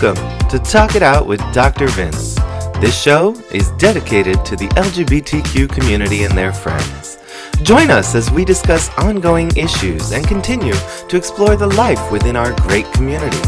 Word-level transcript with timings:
Welcome 0.00 0.48
to 0.50 0.60
Talk 0.60 0.94
It 0.94 1.02
Out 1.02 1.26
with 1.26 1.40
Dr. 1.52 1.88
Vince. 1.88 2.36
This 2.80 2.96
show 2.96 3.34
is 3.50 3.72
dedicated 3.78 4.44
to 4.44 4.54
the 4.54 4.68
LGBTQ 4.68 5.68
community 5.70 6.22
and 6.22 6.38
their 6.38 6.52
friends. 6.52 7.18
Join 7.64 7.90
us 7.90 8.14
as 8.14 8.30
we 8.30 8.44
discuss 8.44 8.96
ongoing 8.96 9.50
issues 9.56 10.12
and 10.12 10.24
continue 10.24 10.74
to 11.08 11.16
explore 11.16 11.56
the 11.56 11.66
life 11.66 12.12
within 12.12 12.36
our 12.36 12.54
great 12.60 12.84
community. 12.92 13.40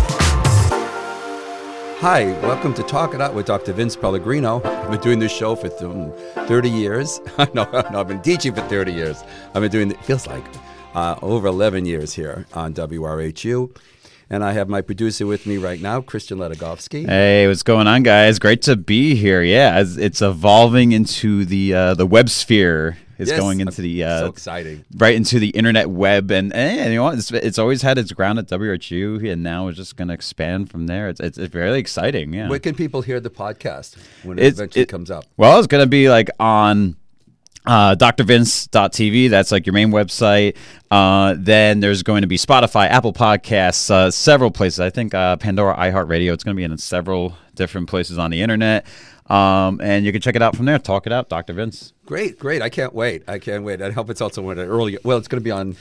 Hi, 2.00 2.36
welcome 2.42 2.74
to 2.74 2.82
Talk 2.82 3.14
It 3.14 3.20
Out 3.20 3.32
with 3.32 3.46
Dr. 3.46 3.72
Vince 3.72 3.94
Pellegrino. 3.94 4.60
I've 4.64 4.90
been 4.90 5.00
doing 5.00 5.20
this 5.20 5.30
show 5.30 5.54
for 5.54 5.68
30 5.68 6.68
years. 6.68 7.20
no, 7.54 7.62
no, 7.70 8.00
I've 8.00 8.08
been 8.08 8.22
teaching 8.22 8.56
for 8.56 8.62
30 8.62 8.92
years. 8.92 9.22
I've 9.54 9.62
been 9.62 9.70
doing 9.70 9.92
it, 9.92 10.04
feels 10.04 10.26
like, 10.26 10.44
uh, 10.94 11.14
over 11.22 11.46
11 11.46 11.86
years 11.86 12.12
here 12.12 12.44
on 12.54 12.74
WRHU. 12.74 13.70
And 14.32 14.44
I 14.44 14.52
have 14.52 14.68
my 14.68 14.80
producer 14.80 15.26
with 15.26 15.44
me 15.44 15.56
right 15.56 15.80
now, 15.80 16.00
Christian 16.00 16.38
Ladigoski. 16.38 17.04
Hey, 17.04 17.48
what's 17.48 17.64
going 17.64 17.88
on, 17.88 18.04
guys? 18.04 18.38
Great 18.38 18.62
to 18.62 18.76
be 18.76 19.16
here. 19.16 19.42
Yeah, 19.42 19.82
it's, 19.84 20.22
evolving 20.22 20.92
into 20.92 21.44
the 21.44 21.74
uh, 21.74 21.94
the 21.94 22.06
web 22.06 22.28
sphere. 22.28 22.96
It's 23.18 23.28
Yes, 23.30 23.38
going 23.40 23.60
into 23.60 23.82
the 23.82 24.04
uh, 24.04 24.18
so 24.20 24.26
exciting. 24.26 24.84
right 24.96 25.14
into 25.14 25.38
the 25.40 25.48
internet 25.50 25.90
web, 25.90 26.30
and, 26.30 26.54
and 26.54 26.90
you 26.90 26.96
know 26.96 27.02
what? 27.02 27.18
It's, 27.18 27.30
it's 27.32 27.58
always 27.58 27.82
had 27.82 27.98
its 27.98 28.12
ground 28.12 28.38
at 28.38 28.46
WRHU, 28.46 29.30
and 29.30 29.42
now 29.42 29.66
it's 29.68 29.76
just 29.76 29.96
going 29.96 30.08
to 30.08 30.14
expand 30.14 30.70
from 30.70 30.86
there. 30.86 31.08
It's, 31.10 31.20
it's 31.20 31.36
it's 31.36 31.52
very 31.52 31.76
exciting. 31.78 32.32
Yeah. 32.32 32.48
Where 32.48 32.58
can 32.60 32.74
people 32.76 33.02
hear 33.02 33.20
the 33.20 33.28
podcast 33.28 33.96
when 34.22 34.38
it 34.38 34.42
It's- 34.42 34.54
eventually 34.54 34.82
it- 34.84 34.88
comes 34.88 35.10
up? 35.10 35.26
Well, 35.36 35.58
it's 35.58 35.66
going 35.66 35.82
to 35.84 35.88
be 35.90 36.08
like 36.08 36.30
on 36.38 36.96
uh, 37.66 37.94
drvince.tv. 37.94 39.30
That's 39.30 39.52
like 39.52 39.66
your 39.66 39.72
main 39.72 39.90
website. 39.90 40.56
Uh, 40.90 41.34
then 41.38 41.80
there's 41.80 42.02
going 42.02 42.22
to 42.22 42.28
be 42.28 42.36
Spotify, 42.36 42.88
Apple 42.88 43.12
Podcasts, 43.12 43.90
uh, 43.90 44.10
several 44.10 44.50
places. 44.50 44.80
I 44.80 44.90
think 44.90 45.14
uh, 45.14 45.36
Pandora, 45.36 45.76
iHeartRadio. 45.76 46.32
It's 46.32 46.44
going 46.44 46.56
to 46.56 46.60
be 46.60 46.64
in 46.64 46.76
several 46.78 47.36
different 47.54 47.88
places 47.88 48.18
on 48.18 48.30
the 48.30 48.42
internet. 48.42 48.86
Um, 49.28 49.80
and 49.80 50.04
you 50.04 50.10
can 50.10 50.20
check 50.20 50.34
it 50.34 50.42
out 50.42 50.56
from 50.56 50.66
there. 50.66 50.78
Talk 50.78 51.06
it 51.06 51.12
out, 51.12 51.28
Dr. 51.28 51.52
Vince. 51.52 51.92
Great, 52.04 52.38
great. 52.38 52.62
I 52.62 52.68
can't 52.68 52.92
wait. 52.92 53.22
I 53.28 53.38
can't 53.38 53.62
wait. 53.62 53.80
I 53.80 53.90
hope 53.92 54.10
it's 54.10 54.20
also 54.20 54.48
earlier. 54.50 54.98
Well, 55.04 55.18
it's 55.18 55.28
going 55.28 55.40
to 55.40 55.44
be 55.44 55.52
on. 55.52 55.76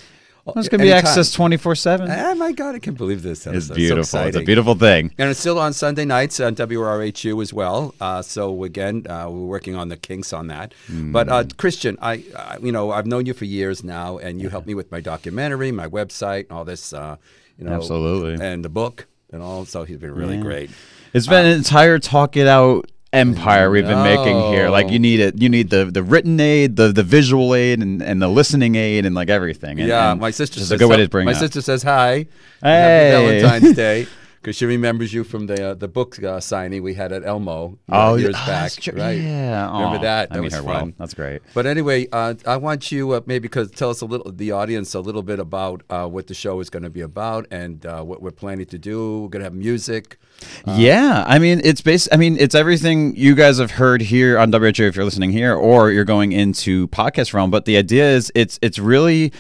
There's 0.53 0.69
going 0.69 0.80
to 0.80 0.86
be 0.86 0.92
anytime. 0.92 1.08
access 1.09 1.31
24 1.31 1.75
7. 1.75 2.09
Oh 2.11 2.36
my 2.36 2.52
God, 2.52 2.75
I 2.75 2.80
can't 2.80 2.97
believe 2.97 3.22
this. 3.23 3.44
That's 3.44 3.58
It's 3.58 3.67
so 3.67 3.73
beautiful. 3.75 4.19
it's 4.22 4.38
a 4.38 4.42
beautiful 4.42 4.75
thing. 4.75 5.14
And 5.17 5.30
it's 5.30 5.39
still 5.39 5.59
on 5.59 5.73
Sunday 5.73 6.05
nights 6.05 6.39
on 6.39 6.55
WRHU 6.55 7.42
as 7.42 7.53
well. 7.53 7.94
Uh, 8.02 8.22
so 8.22 8.64
again, 8.64 9.05
uh, 9.09 9.27
we're 9.30 9.45
working 9.45 9.75
on 9.75 9.89
the 9.89 9.97
kinks 9.97 10.33
on 10.33 10.47
that. 10.47 10.73
But 10.89 11.30
uh, 11.30 11.44
Mm. 11.44 11.58
Christian, 11.58 11.97
I, 12.02 12.23
I, 12.36 12.58
you 12.61 12.72
know, 12.72 12.92
I've 12.92 13.05
known 13.08 13.25
you 13.25 13.33
for 13.33 13.45
years 13.45 13.83
now, 13.83 14.17
and 14.17 14.42
you 14.42 14.50
helped 14.50 14.67
me 14.67 14.73
with 14.75 14.92
my 14.92 15.00
documentary, 15.02 15.72
my 15.72 15.88
website, 15.88 16.50
and 16.50 16.52
all 16.52 16.66
this. 16.66 16.94
Uh, 16.94 17.17
you 17.58 17.66
know, 17.66 17.73
Absolutely. 17.73 18.44
and 18.45 18.64
the 18.64 18.70
book 18.70 19.08
and 19.33 19.42
all. 19.42 19.66
So 19.66 19.83
he's 19.83 19.97
been 19.97 20.14
really 20.16 20.38
great. 20.38 20.70
It's 21.14 21.27
been 21.27 21.45
an 21.45 21.58
entire 21.58 22.00
talk 22.00 22.38
it 22.38 22.47
out 22.47 22.89
empire 23.12 23.72
we've 23.72 23.86
been 23.88 24.04
making 24.04 24.40
here. 24.54 24.70
Like 24.70 24.90
you 24.90 25.00
need 25.00 25.20
it, 25.20 25.42
you 25.42 25.50
need 25.50 25.70
the 25.70 25.86
the 25.86 26.04
written 26.04 26.40
aid, 26.40 26.76
the 26.76 26.92
the 26.92 27.04
visual 27.04 27.56
aid, 27.56 27.82
and, 27.82 28.02
and 28.02 28.22
the 28.22 28.28
listening 28.28 28.76
aid, 28.76 29.06
and 29.06 29.16
like 29.16 29.30
everything. 29.30 29.80
And, 29.80 29.90
yeah, 29.90 30.12
and 30.12 30.22
my 30.22 30.32
sister 30.32 30.60
says 30.60 30.72
a 30.72 30.78
good 30.78 30.90
way 30.90 30.98
to 30.98 31.10
bring 31.10 31.26
My 31.26 31.32
up. 31.32 31.38
sister 31.38 31.62
says 31.62 31.84
hi. 31.84 32.28
Hey. 32.62 33.10
Happy 33.12 33.42
Valentine's 33.42 33.76
Day. 33.76 34.08
Because 34.42 34.56
she 34.56 34.66
remembers 34.66 35.14
you 35.14 35.23
from 35.26 35.48
the 35.48 35.72
uh, 35.72 35.73
the 35.73 35.88
book 35.88 36.22
uh, 36.23 36.40
signing 36.40 36.82
we 36.82 36.94
had 36.94 37.12
at 37.12 37.26
Elmo 37.26 37.78
uh, 37.92 38.12
Oh, 38.12 38.16
years 38.16 38.36
oh, 38.36 38.45
back, 38.48 38.72
that's 38.72 38.76
true. 38.78 38.94
right? 38.98 39.20
Yeah, 39.20 39.66
remember 39.72 39.98
Aw, 39.98 40.02
that? 40.02 40.32
I 40.32 40.36
That 40.36 40.40
meet 40.42 40.45
was 40.45 40.54
her 40.54 40.64
fun. 40.64 40.66
well. 40.88 40.94
That's 40.98 41.14
great. 41.14 41.42
But 41.54 41.66
anyway, 41.66 42.08
uh, 42.12 42.36
I 42.45 42.56
want 42.58 42.92
you 42.92 43.12
uh, 43.12 43.22
maybe 43.26 43.44
because 43.44 43.70
tell 43.72 43.90
us 43.90 44.00
a 44.02 44.06
little, 44.06 44.32
the 44.32 44.52
audience, 44.52 44.94
a 44.94 45.02
little 45.02 45.23
bit 45.23 45.40
about 45.40 45.84
uh, 45.90 46.08
what 46.08 46.28
the 46.28 46.34
show 46.34 46.60
is 46.62 46.70
going 46.70 46.84
to 46.84 46.90
be 46.90 47.02
about 47.02 47.48
and 47.52 47.86
uh, 47.86 48.02
what 48.04 48.22
we're 48.22 48.32
planning 48.32 48.66
to 48.67 48.78
do. 48.78 49.23
We're 49.23 49.27
going 49.30 49.42
to 49.42 49.45
have 49.45 49.54
music. 49.54 50.17
yeah, 50.66 51.23
I 51.27 51.38
mean 51.39 51.60
it's 51.64 51.82
based. 51.82 52.08
I 52.11 52.17
mean 52.17 52.38
it's 52.39 52.56
everything 52.56 53.16
you 53.17 53.36
guys 53.36 53.58
have 53.60 53.71
heard 53.71 54.02
here 54.02 54.39
on 54.39 54.52
WHO 54.54 54.83
if 54.86 54.95
you're 54.95 55.04
listening 55.06 55.32
here, 55.32 55.54
or 55.54 55.92
you're 55.92 56.06
going 56.06 56.32
into 56.32 56.88
podcast 56.88 57.33
realm. 57.33 57.52
But 57.52 57.66
the 57.66 57.76
idea 57.76 58.10
is 58.10 58.32
it's 58.36 58.58
it's 58.61 58.80
really 58.80 59.33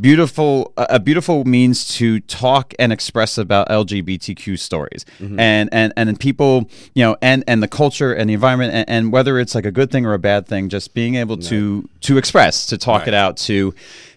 beautiful 0.00 0.72
a 0.76 0.98
beautiful 1.00 1.44
means 1.44 1.86
to 1.96 2.20
talk 2.20 2.74
and 2.78 2.92
express 2.92 3.38
about 3.38 3.68
LGBTQ 3.68 4.58
stories. 4.58 5.04
Mm-hmm. 5.18 5.38
And 5.40 5.68
and 5.72 5.92
and 5.96 6.18
people 6.20 6.68
you 6.94 7.04
know 7.04 7.16
and 7.22 7.44
and 7.46 7.62
the 7.62 7.68
culture 7.68 8.12
and 8.12 8.28
the 8.30 8.34
environment 8.34 8.72
and, 8.74 8.88
and 8.88 9.12
whether 9.12 9.38
it's 9.38 9.54
like 9.54 9.66
a 9.66 9.72
good 9.72 9.90
thing 9.90 10.06
or 10.06 10.14
a 10.14 10.18
bad 10.18 10.46
thing 10.46 10.68
just 10.68 10.94
being 10.94 11.14
able 11.14 11.36
to 11.38 11.88
to 12.02 12.18
express 12.18 12.66
to 12.66 12.78
talk 12.78 13.00
Right. 13.00 13.08
it 13.08 13.14
out 13.14 13.36
to 13.38 13.74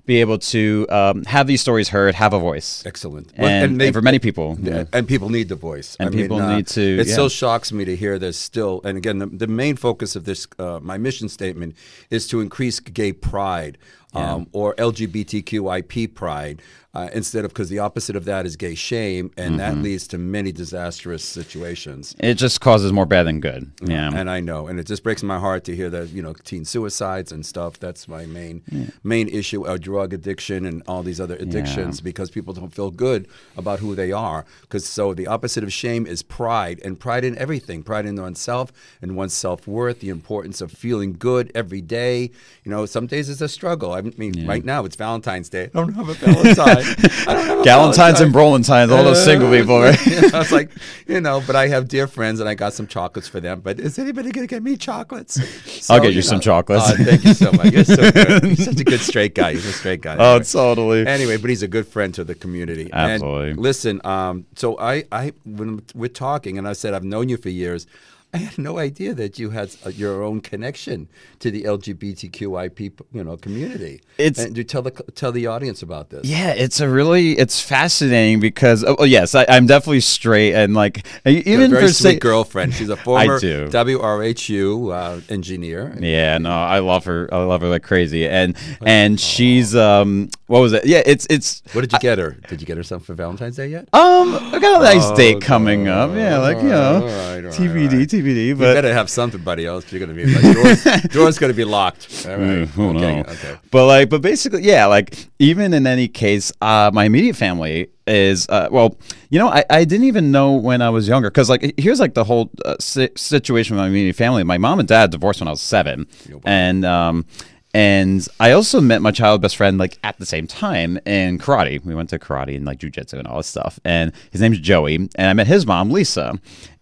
be 0.10 0.22
able 0.22 0.40
to 0.40 0.88
um, 0.90 1.24
have 1.26 1.46
these 1.46 1.62
stories 1.62 1.88
heard 1.90 2.16
have 2.16 2.34
a 2.34 2.40
voice 2.40 2.84
Excellent. 2.84 3.32
and, 3.36 3.80
and 3.80 3.94
for 3.94 4.02
many 4.02 4.18
people 4.18 4.58
Yeah, 4.60 4.86
and 4.92 5.08
people 5.08 5.30
need 5.30 5.50
the 5.50 5.56
voice. 5.56 5.96
And 6.00 6.12
people 6.12 6.40
need 6.40 6.66
to- 6.78 7.00
It 7.02 7.06
yeah. 7.08 7.14
still 7.14 7.30
shocks 7.30 7.72
me 7.72 7.86
to 7.86 7.96
hear 7.96 8.18
this 8.18 8.36
still. 8.36 8.82
And 8.84 8.98
again, 8.98 9.20
the, 9.20 9.28
the 9.28 9.46
main 9.46 9.76
focus 9.76 10.16
of 10.16 10.26
this, 10.26 10.48
uh, 10.58 10.80
my 10.82 10.98
mission 10.98 11.30
statement, 11.30 11.76
is 12.10 12.28
to 12.30 12.42
increase 12.42 12.80
gay 12.80 13.14
pride 13.14 13.78
um, 14.16 14.48
or 14.52 14.74
LGBTQIP 14.76 16.16
pride. 16.16 16.62
Uh, 16.92 17.08
instead 17.14 17.46
of 17.46 17.52
because 17.54 17.70
the 17.70 17.78
opposite 17.78 18.16
of 18.16 18.26
that 18.26 18.48
is 18.48 18.56
gay 18.56 18.74
shame, 18.74 19.30
and 19.38 19.60
that 19.60 19.74
Mm-hmm. 19.74 19.84
leads 19.84 20.08
to 20.08 20.18
many 20.18 20.52
disastrous 20.52 21.24
situations. 21.24 22.16
it 22.20 22.34
just 22.34 22.62
causes 22.62 22.92
more 22.92 23.06
bad 23.06 23.24
than 23.28 23.40
good 23.40 23.72
yeah 23.84 24.10
And 24.14 24.28
I 24.28 24.40
know, 24.40 24.66
and 24.68 24.80
it 24.80 24.88
just 24.88 25.04
breaks 25.04 25.22
my 25.22 25.38
heart 25.38 25.64
to 25.66 25.76
hear 25.76 25.90
that 25.92 26.10
you 26.10 26.24
know 26.24 26.34
teen 26.34 26.66
suicides 26.66 27.32
and 27.32 27.46
stuff. 27.46 27.80
That's 27.80 28.08
my 28.08 28.26
main 28.26 28.64
main 29.04 29.28
issue: 29.28 29.68
uh, 29.68 29.78
drug 29.78 30.14
addiction 30.14 30.66
and 30.66 30.82
all 30.88 31.04
these 31.04 31.22
other 31.22 31.36
addictions, 31.36 32.02
because 32.02 32.32
people 32.32 32.54
don't 32.56 32.74
feel 32.74 32.90
good 32.92 33.28
about 33.56 33.80
who 33.80 33.94
they 33.94 34.12
are. 34.12 34.46
Because 34.62 34.86
so 34.88 35.14
the 35.14 35.28
opposite 35.28 35.64
of 35.64 35.72
shame 35.72 36.08
is 36.08 36.24
pride, 36.24 36.82
and 36.84 37.00
pride 37.00 37.24
in 37.24 37.38
everything, 37.38 37.84
pride 37.84 38.06
in 38.08 38.16
oneself 38.20 38.72
and 39.02 39.16
one's 39.16 39.34
self 39.34 39.68
worth. 39.68 40.00
The 40.00 40.10
importance 40.10 40.60
of 40.60 40.72
feeling 40.72 41.14
good 41.14 41.52
every 41.54 41.82
day. 41.82 42.32
You 42.64 42.72
know, 42.72 42.88
some 42.88 43.06
days 43.06 43.30
it's 43.30 43.42
a 43.42 43.48
struggle. 43.48 43.94
I 43.94 44.02
mean, 44.02 44.34
right 44.48 44.66
now 44.66 44.86
it's 44.86 44.96
Valentine's 44.96 45.50
Day. 45.50 45.66
I 45.66 45.78
don't 45.80 45.94
have 45.94 46.10
a 46.10 46.14
Valentine. 46.26 46.79
I 47.28 47.34
don't 47.34 47.46
have 47.46 47.66
Galentine's 47.66 48.22
and. 48.22 48.34
Brolentines, 48.34 48.92
all 48.92 49.04
those 49.04 49.24
single 49.24 49.50
people, 49.52 49.80
right? 49.80 49.98
I 50.34 50.40
was 50.40 50.52
like, 50.52 50.72
you 51.08 51.20
know, 51.22 51.42
but 51.46 51.56
I 51.56 51.68
have 51.68 51.88
dear 51.88 52.08
friends 52.08 52.40
and 52.40 52.48
I 52.48 52.56
got 52.56 52.74
some 52.74 52.88
chocolates 52.88 53.28
for 53.28 53.40
them. 53.40 53.62
But 53.62 53.80
is 53.80 53.98
anybody 54.00 54.32
going 54.32 54.48
to 54.48 54.54
get 54.54 54.64
me 54.64 54.78
chocolates? 54.78 55.42
So, 55.86 55.94
I'll 55.94 56.02
get 56.02 56.14
you 56.14 56.22
some 56.22 56.40
chocolates. 56.40 56.92
Oh, 56.92 57.04
thank 57.04 57.24
you 57.24 57.34
so 57.34 57.52
much. 57.52 57.72
You're 57.72 57.84
so 57.84 58.12
good. 58.12 58.44
You're 58.44 58.56
such 58.56 58.80
a 58.80 58.84
good 58.84 59.00
straight 59.02 59.36
guy. 59.36 59.52
You're 59.52 59.60
a 59.62 59.74
straight 59.74 60.02
guy. 60.02 60.16
Oh, 60.20 60.30
Anyway. 60.36 60.44
totally. 60.46 61.08
Anyway, 61.08 61.38
but 61.38 61.50
he's 61.50 61.64
a 61.64 61.68
good 61.68 61.88
friend 61.88 62.14
to 62.16 62.24
the 62.24 62.36
community. 62.36 62.90
Absolutely. 62.92 63.52
And 63.52 63.60
listen, 63.60 64.02
um, 64.06 64.46
so 64.56 64.78
I, 64.80 65.04
I, 65.12 65.34
when 65.46 65.82
we're 65.96 66.08
talking, 66.10 66.58
and 66.58 66.68
I 66.68 66.74
said 66.74 66.94
I've 66.94 67.04
known 67.04 67.30
you 67.30 67.38
for 67.38 67.50
years. 67.50 67.88
I 68.34 68.38
had 68.38 68.60
no 68.60 68.78
idea 68.78 69.16
that 69.16 69.40
you 69.40 69.50
had 69.50 69.76
uh, 69.84 69.90
your 69.90 70.22
own 70.22 70.42
connection 70.42 71.08
to 71.40 71.50
the 71.50 71.64
LGBTQIP, 71.64 72.92
you 73.12 73.24
know, 73.24 73.38
community. 73.38 74.02
It's- 74.20 74.46
and 74.46 74.54
do 74.54 74.64
tell 74.64 74.84
the 74.84 74.92
tell 75.16 75.32
the 75.32 75.48
audience 75.48 75.82
about 75.82 76.10
this. 76.12 76.26
Yeah, 76.26 76.52
it's 76.52 76.80
a 76.80 76.88
really 76.88 77.38
it's 77.40 77.60
fascinating 77.60 78.40
because 78.40 78.84
oh, 78.84 78.96
oh, 79.00 79.04
yes, 79.04 79.34
I, 79.34 79.46
I'm 79.50 79.66
definitely 79.66 80.02
straight 80.02 80.54
and 80.54 80.74
like 80.76 81.06
You 81.26 81.38
have 81.38 81.46
a 81.46 81.50
even 81.50 81.72
very 81.72 81.88
for 81.88 81.94
sweet 81.94 82.14
say, 82.14 82.20
girlfriend. 82.20 82.74
She's 82.76 82.90
a 82.90 82.98
former 83.08 83.40
do. 83.40 83.68
WRHU 83.70 84.94
uh, 84.94 85.22
engineer. 85.30 85.98
Yeah, 86.00 86.38
no, 86.38 86.52
I 86.52 86.80
love 86.80 87.06
her. 87.06 87.30
I 87.32 87.38
love 87.44 87.62
her 87.62 87.68
like 87.70 87.84
crazy, 87.84 88.28
and 88.28 88.56
and 88.86 89.20
she's 89.20 89.76
um, 89.76 90.30
what 90.48 90.60
was 90.60 90.74
it? 90.74 90.86
Yeah, 90.86 91.02
it's 91.06 91.26
it's 91.30 91.64
What 91.74 91.82
did 91.82 91.94
you 91.94 92.00
get 92.00 92.20
her? 92.20 92.32
Did 92.48 92.62
you 92.62 92.68
get 92.68 92.78
her 92.78 92.84
something 92.84 93.06
for 93.06 93.14
Valentine's 93.16 93.56
Day 93.56 93.68
yet? 93.68 93.90
um, 93.94 94.36
I 94.36 94.60
got 94.60 94.82
a 94.82 94.84
nice 94.84 95.10
date 95.12 95.42
coming 95.42 95.88
up. 95.88 96.12
Yeah, 96.16 96.38
like 96.40 96.58
you 96.58 96.70
know, 96.70 96.96
all 96.96 97.02
right, 97.02 97.38
all 97.38 97.42
right, 97.42 97.54
TBD, 97.54 97.94
all 97.94 98.19
right. 98.20 98.36
TBD. 98.36 98.46
You 98.48 98.56
better 98.56 98.94
have 98.94 99.10
something, 99.10 99.42
buddy, 99.42 99.66
else 99.66 99.92
you're 99.92 100.00
gonna 100.00 100.14
be 100.14 100.26
like 100.26 100.56
doors, 100.56 101.04
doors 101.12 101.40
gonna 101.40 101.54
be 101.54 101.66
locked. 101.66 102.26
All 102.28 102.38
right. 102.38 102.70
Oh 102.78 102.90
okay, 102.90 103.16
no. 103.16 103.20
okay. 103.22 103.58
But 103.72 103.86
like, 103.88 104.10
but 104.10 104.22
basically, 104.22 104.64
yeah. 104.64 104.86
Like, 104.86 105.28
even 105.40 105.74
in 105.74 105.88
any 105.88 106.08
case, 106.08 106.52
uh, 106.62 106.92
my 106.94 107.06
immediate 107.06 107.36
family 107.36 107.90
is 108.08 108.48
uh, 108.50 108.70
well. 108.72 108.98
You 109.30 109.40
know, 109.40 109.50
I, 109.50 109.64
I 109.70 109.84
didn't 109.86 110.06
even 110.06 110.32
know 110.32 110.54
when 110.54 110.82
I 110.82 110.90
was 110.90 111.08
younger 111.08 111.30
because 111.30 111.50
like 111.50 111.74
here's 111.78 112.00
like 112.00 112.14
the 112.14 112.24
whole 112.24 112.50
uh, 112.66 112.76
si- 112.80 113.10
situation 113.16 113.76
with 113.76 113.84
my 113.84 113.88
immediate 113.88 114.16
family. 114.16 114.44
My 114.44 114.58
mom 114.58 114.80
and 114.80 114.88
dad 114.88 115.12
divorced 115.12 115.40
when 115.42 115.48
I 115.48 115.52
was 115.52 115.62
seven, 115.62 116.08
and 116.46 116.86
um. 116.86 117.26
And 117.74 118.28
I 118.40 118.52
also 118.54 118.82
met 118.82 119.02
my 119.02 119.12
child 119.12 119.42
best 119.42 119.56
friend 119.56 119.78
like 119.78 120.00
at 120.04 120.18
the 120.18 120.26
same 120.26 120.48
time 120.48 120.98
in 121.06 121.38
karate. 121.38 121.84
We 121.86 121.94
went 121.94 122.10
to 122.10 122.18
karate 122.18 122.56
and 122.56 122.66
like 122.66 122.80
jujitsu 122.80 123.14
and 123.14 123.28
all 123.28 123.38
this 123.38 123.48
stuff. 123.48 123.80
And 123.86 124.12
his 124.32 124.42
name's 124.42 124.60
Joey. 124.60 124.96
And 124.96 125.12
I 125.18 125.34
met 125.34 125.46
his 125.46 125.68
mom, 125.68 125.92
Lisa. 125.92 126.34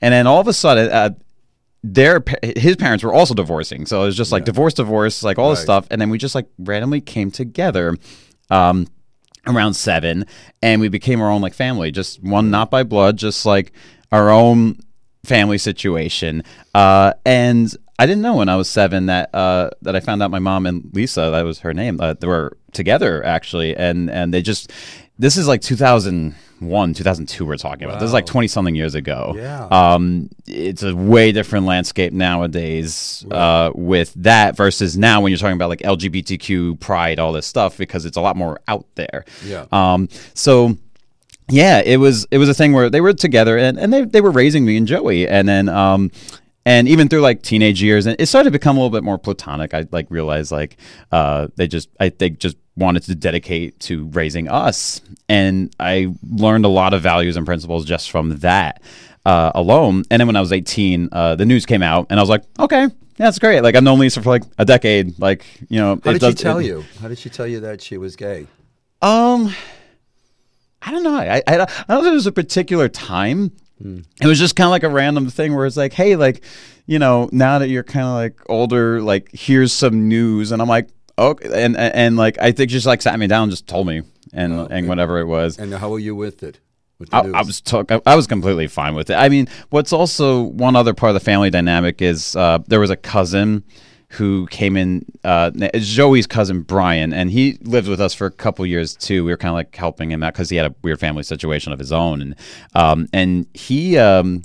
And 0.02 0.14
then 0.14 0.28
all 0.28 0.40
of 0.40 0.48
a 0.48 0.54
sudden, 0.54 0.90
uh, 0.90 1.10
their 1.94 2.24
his 2.42 2.76
parents 2.76 3.04
were 3.04 3.14
also 3.14 3.34
divorcing, 3.34 3.86
so 3.86 4.02
it 4.04 4.06
was 4.06 4.18
just 4.18 4.32
like 4.32 4.46
divorce, 4.46 4.74
divorce, 4.74 5.24
like 5.24 5.40
all 5.40 5.52
this 5.52 5.62
stuff, 5.62 5.88
and 5.90 6.02
then 6.02 6.10
we 6.10 6.18
just 6.18 6.36
like 6.36 6.48
randomly 6.58 7.02
came 7.02 7.32
together. 7.32 7.96
Um, 8.50 8.88
around 9.46 9.76
seven, 9.76 10.26
and 10.62 10.82
we 10.82 10.90
became 10.90 11.22
our 11.22 11.32
own 11.32 11.42
like 11.42 11.54
family. 11.54 11.92
Just 11.92 12.22
one, 12.22 12.52
not 12.52 12.70
by 12.70 12.84
blood, 12.84 13.18
just 13.18 13.46
like 13.46 13.72
our 14.12 14.30
own 14.30 14.80
family 15.24 15.58
situation. 15.58 16.44
Uh, 16.74 17.14
and 17.26 17.74
I 18.00 18.06
didn't 18.06 18.22
know 18.22 18.36
when 18.36 18.50
I 18.50 18.56
was 18.56 18.70
seven 18.70 19.08
that 19.08 19.34
uh, 19.34 19.70
that 19.82 19.96
I 19.96 20.00
found 20.00 20.22
out 20.22 20.32
my 20.32 20.40
mom 20.40 20.66
and 20.66 20.90
Lisa, 20.94 21.30
that 21.32 21.42
was 21.44 21.60
her 21.60 21.74
name, 21.74 22.00
uh, 22.00 22.14
they 22.14 22.28
were 22.28 22.58
together 22.74 23.24
actually, 23.24 23.76
and 23.76 24.10
and 24.10 24.34
they 24.34 24.42
just 24.42 24.72
this 25.20 25.38
is 25.38 25.48
like 25.48 25.62
2001, 25.62 26.94
2002. 26.94 27.46
We're 27.46 27.58
talking 27.58 27.86
about. 27.86 28.00
This 28.00 28.08
is 28.08 28.14
like 28.14 28.26
20 28.26 28.48
something 28.48 28.76
years 28.76 28.96
ago. 28.96 29.34
Yeah. 29.36 29.66
Um, 29.66 30.30
it's 30.46 30.84
a 30.84 30.96
way 30.96 31.32
different 31.32 31.66
landscape 31.66 32.14
nowadays 32.14 33.26
uh, 33.32 33.72
with 33.74 34.14
that 34.16 34.56
versus 34.56 34.98
now 34.98 35.22
when 35.22 35.32
you're 35.32 35.40
talking 35.40 35.56
about 35.56 35.70
like 35.70 35.80
LGBTQ 35.80 36.80
pride, 36.80 37.20
all 37.20 37.34
this 37.34 37.48
stuff 37.48 37.78
because 37.78 38.06
it's 38.06 38.18
a 38.18 38.22
lot 38.22 38.36
more 38.36 38.60
out 38.68 38.86
there. 38.96 39.26
Yeah. 39.46 39.66
Um, 39.72 40.10
so 40.34 40.78
yeah, 41.50 41.82
it 41.84 41.98
was 41.98 42.28
it 42.30 42.38
was 42.38 42.50
a 42.50 42.54
thing 42.54 42.74
where 42.74 42.90
they 42.90 43.02
were 43.02 43.14
together 43.14 43.58
and, 43.58 43.80
and 43.80 43.92
they, 43.94 44.04
they 44.04 44.22
were 44.22 44.32
raising 44.32 44.66
me 44.66 44.78
and 44.78 44.88
Joey 44.88 45.28
and 45.28 45.48
then 45.48 45.70
um 45.70 46.12
and 46.68 46.88
even 46.88 47.08
through 47.08 47.22
like 47.22 47.42
teenage 47.42 47.82
years 47.82 48.06
and 48.06 48.16
it 48.20 48.26
started 48.28 48.48
to 48.50 48.52
become 48.52 48.76
a 48.78 48.80
little 48.82 48.96
bit 48.98 49.04
more 49.04 49.18
platonic. 49.18 49.74
I 49.74 49.88
like 49.92 50.08
realized 50.10 50.52
like 50.52 50.78
uh 51.12 51.48
they 51.56 51.68
just 51.68 51.90
I 52.00 52.10
think 52.10 52.40
just 52.40 52.58
wanted 52.76 53.04
to 53.04 53.16
dedicate 53.16 53.80
to 53.88 54.06
raising 54.10 54.48
us 54.50 55.02
and 55.30 55.74
I 55.80 56.14
learned 56.30 56.66
a 56.66 56.68
lot 56.68 56.94
of 56.94 57.02
values 57.02 57.38
and 57.38 57.46
principles 57.46 57.86
just 57.86 58.12
from 58.12 58.38
that 58.40 58.82
uh, 59.26 59.52
alone. 59.56 60.04
And 60.12 60.20
then 60.20 60.28
when 60.28 60.36
I 60.36 60.42
was 60.42 60.54
18, 60.54 61.10
uh, 61.12 61.36
the 61.36 61.46
news 61.46 61.66
came 61.66 61.82
out 61.84 62.08
and 62.10 62.20
I 62.20 62.24
was 62.24 62.30
like, 62.30 62.44
okay, 62.60 62.88
that's 63.18 63.40
great. 63.40 63.62
Like 63.62 63.76
I've 63.76 63.84
known 63.84 64.00
Lisa 64.00 64.22
for 64.22 64.30
like 64.30 64.44
a 64.58 64.64
decade. 64.66 65.18
Like, 65.20 65.44
you 65.70 65.80
know, 65.80 66.00
How 66.04 66.12
it 66.12 66.14
did 66.14 66.20
does- 66.22 66.38
she 66.38 66.44
tell 66.44 66.60
it- 66.60 66.66
you? 66.66 66.86
How 67.02 67.08
did 67.08 67.18
she 67.18 67.30
tell 67.30 67.48
you 67.48 67.60
that 67.62 67.82
she 67.82 67.98
was 67.98 68.16
gay? 68.16 68.46
um, 69.02 69.54
I 70.82 70.92
don't 70.92 71.04
know. 71.04 71.16
I, 71.18 71.38
I, 71.38 71.42
I 71.48 71.58
don't 71.58 71.70
know 71.90 71.98
if 71.98 72.04
there 72.04 72.14
was 72.14 72.28
a 72.28 72.32
particular 72.32 72.88
time. 72.88 73.52
It 73.80 74.26
was 74.26 74.40
just 74.40 74.56
kind 74.56 74.66
of 74.66 74.72
like 74.72 74.84
a 74.84 74.90
random 74.90 75.30
thing 75.30 75.56
where 75.56 75.66
it's 75.66 75.78
like, 75.78 75.94
hey, 75.94 76.16
like, 76.16 76.44
you 76.86 77.00
know, 77.00 77.30
now 77.32 77.60
that 77.60 77.70
you're 77.70 77.84
kind 77.84 78.06
of 78.06 78.14
like 78.14 78.40
older, 78.50 79.02
like, 79.02 79.30
here's 79.34 79.72
some 79.74 80.08
news, 80.08 80.52
and 80.52 80.62
I'm 80.62 80.68
like, 80.68 80.90
okay, 81.18 81.64
and 81.66 81.78
and, 81.78 81.96
and 81.96 82.18
like, 82.18 82.38
I 82.40 82.52
think 82.52 82.70
she 82.70 82.76
just 82.78 82.88
like 82.88 83.02
sat 83.02 83.18
me 83.20 83.28
down, 83.28 83.44
and 83.44 83.52
just 83.52 83.68
told 83.68 83.88
me, 83.88 84.02
and 84.34 84.72
and 84.72 84.88
whatever 84.88 85.20
it 85.20 85.26
was. 85.26 85.60
And 85.60 85.74
how 85.74 85.90
were 85.90 86.00
you 86.00 86.16
with 86.16 86.44
it? 86.44 86.60
With 87.00 87.14
I. 87.14 87.20
I 87.20 87.42
was 87.42 87.62
I 88.06 88.16
was 88.16 88.26
completely 88.26 88.68
fine 88.68 88.96
with 88.96 89.10
it. 89.10 89.16
I 89.16 89.30
mean, 89.30 89.48
what's 89.70 89.94
also 89.94 90.42
one 90.42 90.76
other 90.76 90.94
part 90.94 91.12
of 91.12 91.14
the 91.14 91.20
family 91.20 91.50
dynamic 91.50 92.02
is 92.02 92.36
uh, 92.36 92.60
there 92.68 92.80
was 92.80 92.90
a 92.90 92.96
cousin 92.96 93.64
who 94.10 94.48
came 94.48 94.78
in. 94.78 95.06
Uh, 95.24 95.52
Joey's 95.76 96.28
cousin 96.28 96.62
Brian, 96.62 97.14
and 97.14 97.30
he 97.30 97.58
lived 97.62 97.88
with 97.88 98.00
us 98.00 98.14
for 98.14 98.26
a 98.26 98.32
couple 98.32 98.66
years 98.66 98.96
too. 98.96 99.24
We 99.24 99.32
were 99.32 99.38
kind 99.38 99.50
of 99.50 99.56
like 99.56 99.76
helping 99.76 100.12
him 100.12 100.24
out 100.24 100.34
because 100.34 100.50
he 100.50 100.56
had 100.56 100.66
a 100.66 100.76
weird 100.82 101.00
family 101.00 101.24
situation 101.24 101.74
of 101.74 101.80
his 101.80 101.92
own, 101.92 102.22
and 102.22 102.36
um, 102.76 103.08
and 103.14 103.48
he. 103.54 103.98
Um, 103.98 104.44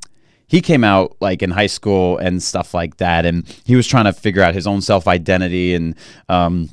he 0.49 0.61
came 0.61 0.85
out 0.85 1.17
like 1.19 1.43
in 1.43 1.51
high 1.51 1.67
school 1.67 2.19
and 2.19 2.43
stuff 2.43 2.75
like 2.75 2.99
that, 2.99 3.25
and 3.25 3.49
he 3.65 3.75
was 3.75 3.87
trying 3.87 4.05
to 4.05 4.13
figure 4.13 4.43
out 4.43 4.53
his 4.53 4.67
own 4.67 4.83
self 4.83 5.09
identity 5.09 5.75
and 5.75 5.95
um, 6.29 6.69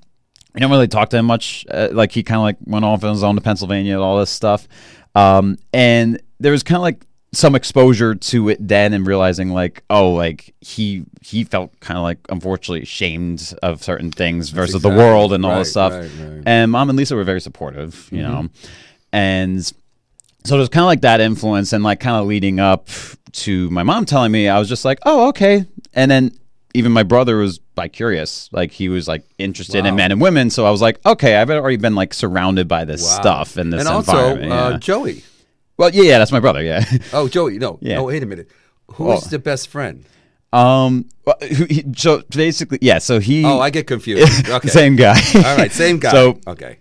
I 0.55 0.59
didn't 0.59 0.71
really 0.71 0.87
talk 0.87 1.09
to 1.11 1.17
him 1.17 1.25
much. 1.25 1.65
Uh, 1.69 1.89
like 1.91 2.11
he 2.11 2.23
kind 2.23 2.37
of 2.37 2.43
like 2.43 2.57
went 2.65 2.83
off 2.83 3.03
on 3.03 3.11
his 3.11 3.23
own 3.23 3.35
to 3.35 3.41
Pennsylvania 3.41 3.93
and 3.93 4.03
all 4.03 4.17
this 4.17 4.29
stuff. 4.29 4.67
Um, 5.15 5.57
and 5.73 6.21
there 6.39 6.51
was 6.51 6.63
kind 6.63 6.77
of 6.77 6.81
like 6.81 7.05
some 7.31 7.53
exposure 7.55 8.15
to 8.15 8.49
it 8.49 8.57
then, 8.67 8.93
and 8.93 9.05
realizing 9.05 9.49
like, 9.49 9.83
oh, 9.89 10.11
like 10.13 10.53
he 10.61 11.03
he 11.21 11.43
felt 11.43 11.77
kind 11.79 11.97
of 11.97 12.03
like 12.03 12.17
unfortunately 12.29 12.81
ashamed 12.81 13.53
of 13.61 13.83
certain 13.83 14.11
things 14.11 14.49
versus 14.49 14.81
the 14.81 14.89
world 14.89 15.33
and 15.33 15.45
all 15.45 15.59
this 15.59 15.71
stuff. 15.71 15.93
right, 15.93 16.09
right. 16.19 16.43
And 16.45 16.71
mom 16.71 16.89
and 16.89 16.97
Lisa 16.97 17.15
were 17.15 17.23
very 17.23 17.41
supportive, 17.41 18.09
you 18.11 18.21
know, 18.23 18.49
and 19.13 19.63
so 20.45 20.55
it 20.55 20.59
was 20.59 20.69
kind 20.69 20.83
of 20.83 20.87
like 20.87 21.01
that 21.01 21.19
influence 21.21 21.73
and 21.73 21.83
like 21.83 21.99
kind 21.99 22.15
of 22.15 22.25
leading 22.25 22.59
up 22.59 22.87
to 23.31 23.69
my 23.69 23.83
mom 23.83 24.05
telling 24.05 24.31
me 24.31 24.47
i 24.47 24.57
was 24.57 24.67
just 24.67 24.83
like 24.85 24.97
oh 25.05 25.27
okay 25.27 25.63
and 25.93 26.09
then 26.09 26.31
even 26.73 26.91
my 26.91 27.03
brother 27.03 27.37
was 27.37 27.59
like 27.77 27.93
curious 27.93 28.49
like 28.51 28.71
he 28.71 28.89
was 28.89 29.07
like 29.07 29.23
interested 29.37 29.85
in 29.85 29.95
men 29.95 30.11
and 30.11 30.19
women 30.19 30.49
so 30.49 30.65
i 30.65 30.71
was 30.71 30.81
like 30.81 30.99
okay 31.05 31.35
i've 31.35 31.49
already 31.51 31.77
been 31.77 31.93
like 31.93 32.11
surrounded 32.13 32.67
by 32.67 32.85
this 32.85 33.03
Wow. 33.03 33.21
stuff 33.21 33.57
and 33.57 33.71
this 33.71 33.81
and 33.81 33.89
also 33.89 34.11
environment 34.17 34.51
uh, 34.51 34.69
yeah. 34.71 34.77
Joey. 34.79 35.23
Well 35.79 35.89
yeah 35.89 36.03
yeah 36.03 36.17
that's 36.19 36.31
my 36.31 36.39
brother 36.39 36.61
yeah 36.61 36.83
Oh, 37.13 37.27
Joey. 37.27 37.57
No. 37.57 37.79
Yeah. 37.81 37.97
Oh, 37.99 38.03
wait 38.03 38.21
a 38.21 38.27
minute. 38.27 38.51
Who 38.93 39.05
is 39.13 39.21
Well- 39.23 39.29
the 39.31 39.39
best 39.39 39.69
friend? 39.69 40.05
um 40.51 41.05
well, 41.25 41.35
he- 41.41 41.85
so 41.95 42.23
basically 42.29 42.79
yeah 42.81 42.97
so 42.99 43.19
he 43.19 43.45
Oh, 43.45 43.59
I 43.59 43.69
get 43.71 43.85
confused. 43.87 44.47
Okay. 44.57 44.67
same 44.69 44.95
guy 44.95 45.17
All 45.35 45.57
right, 45.57 45.71
same 45.71 45.97
guy. 46.05 46.11
so 46.11 46.39
okay. 46.47 46.77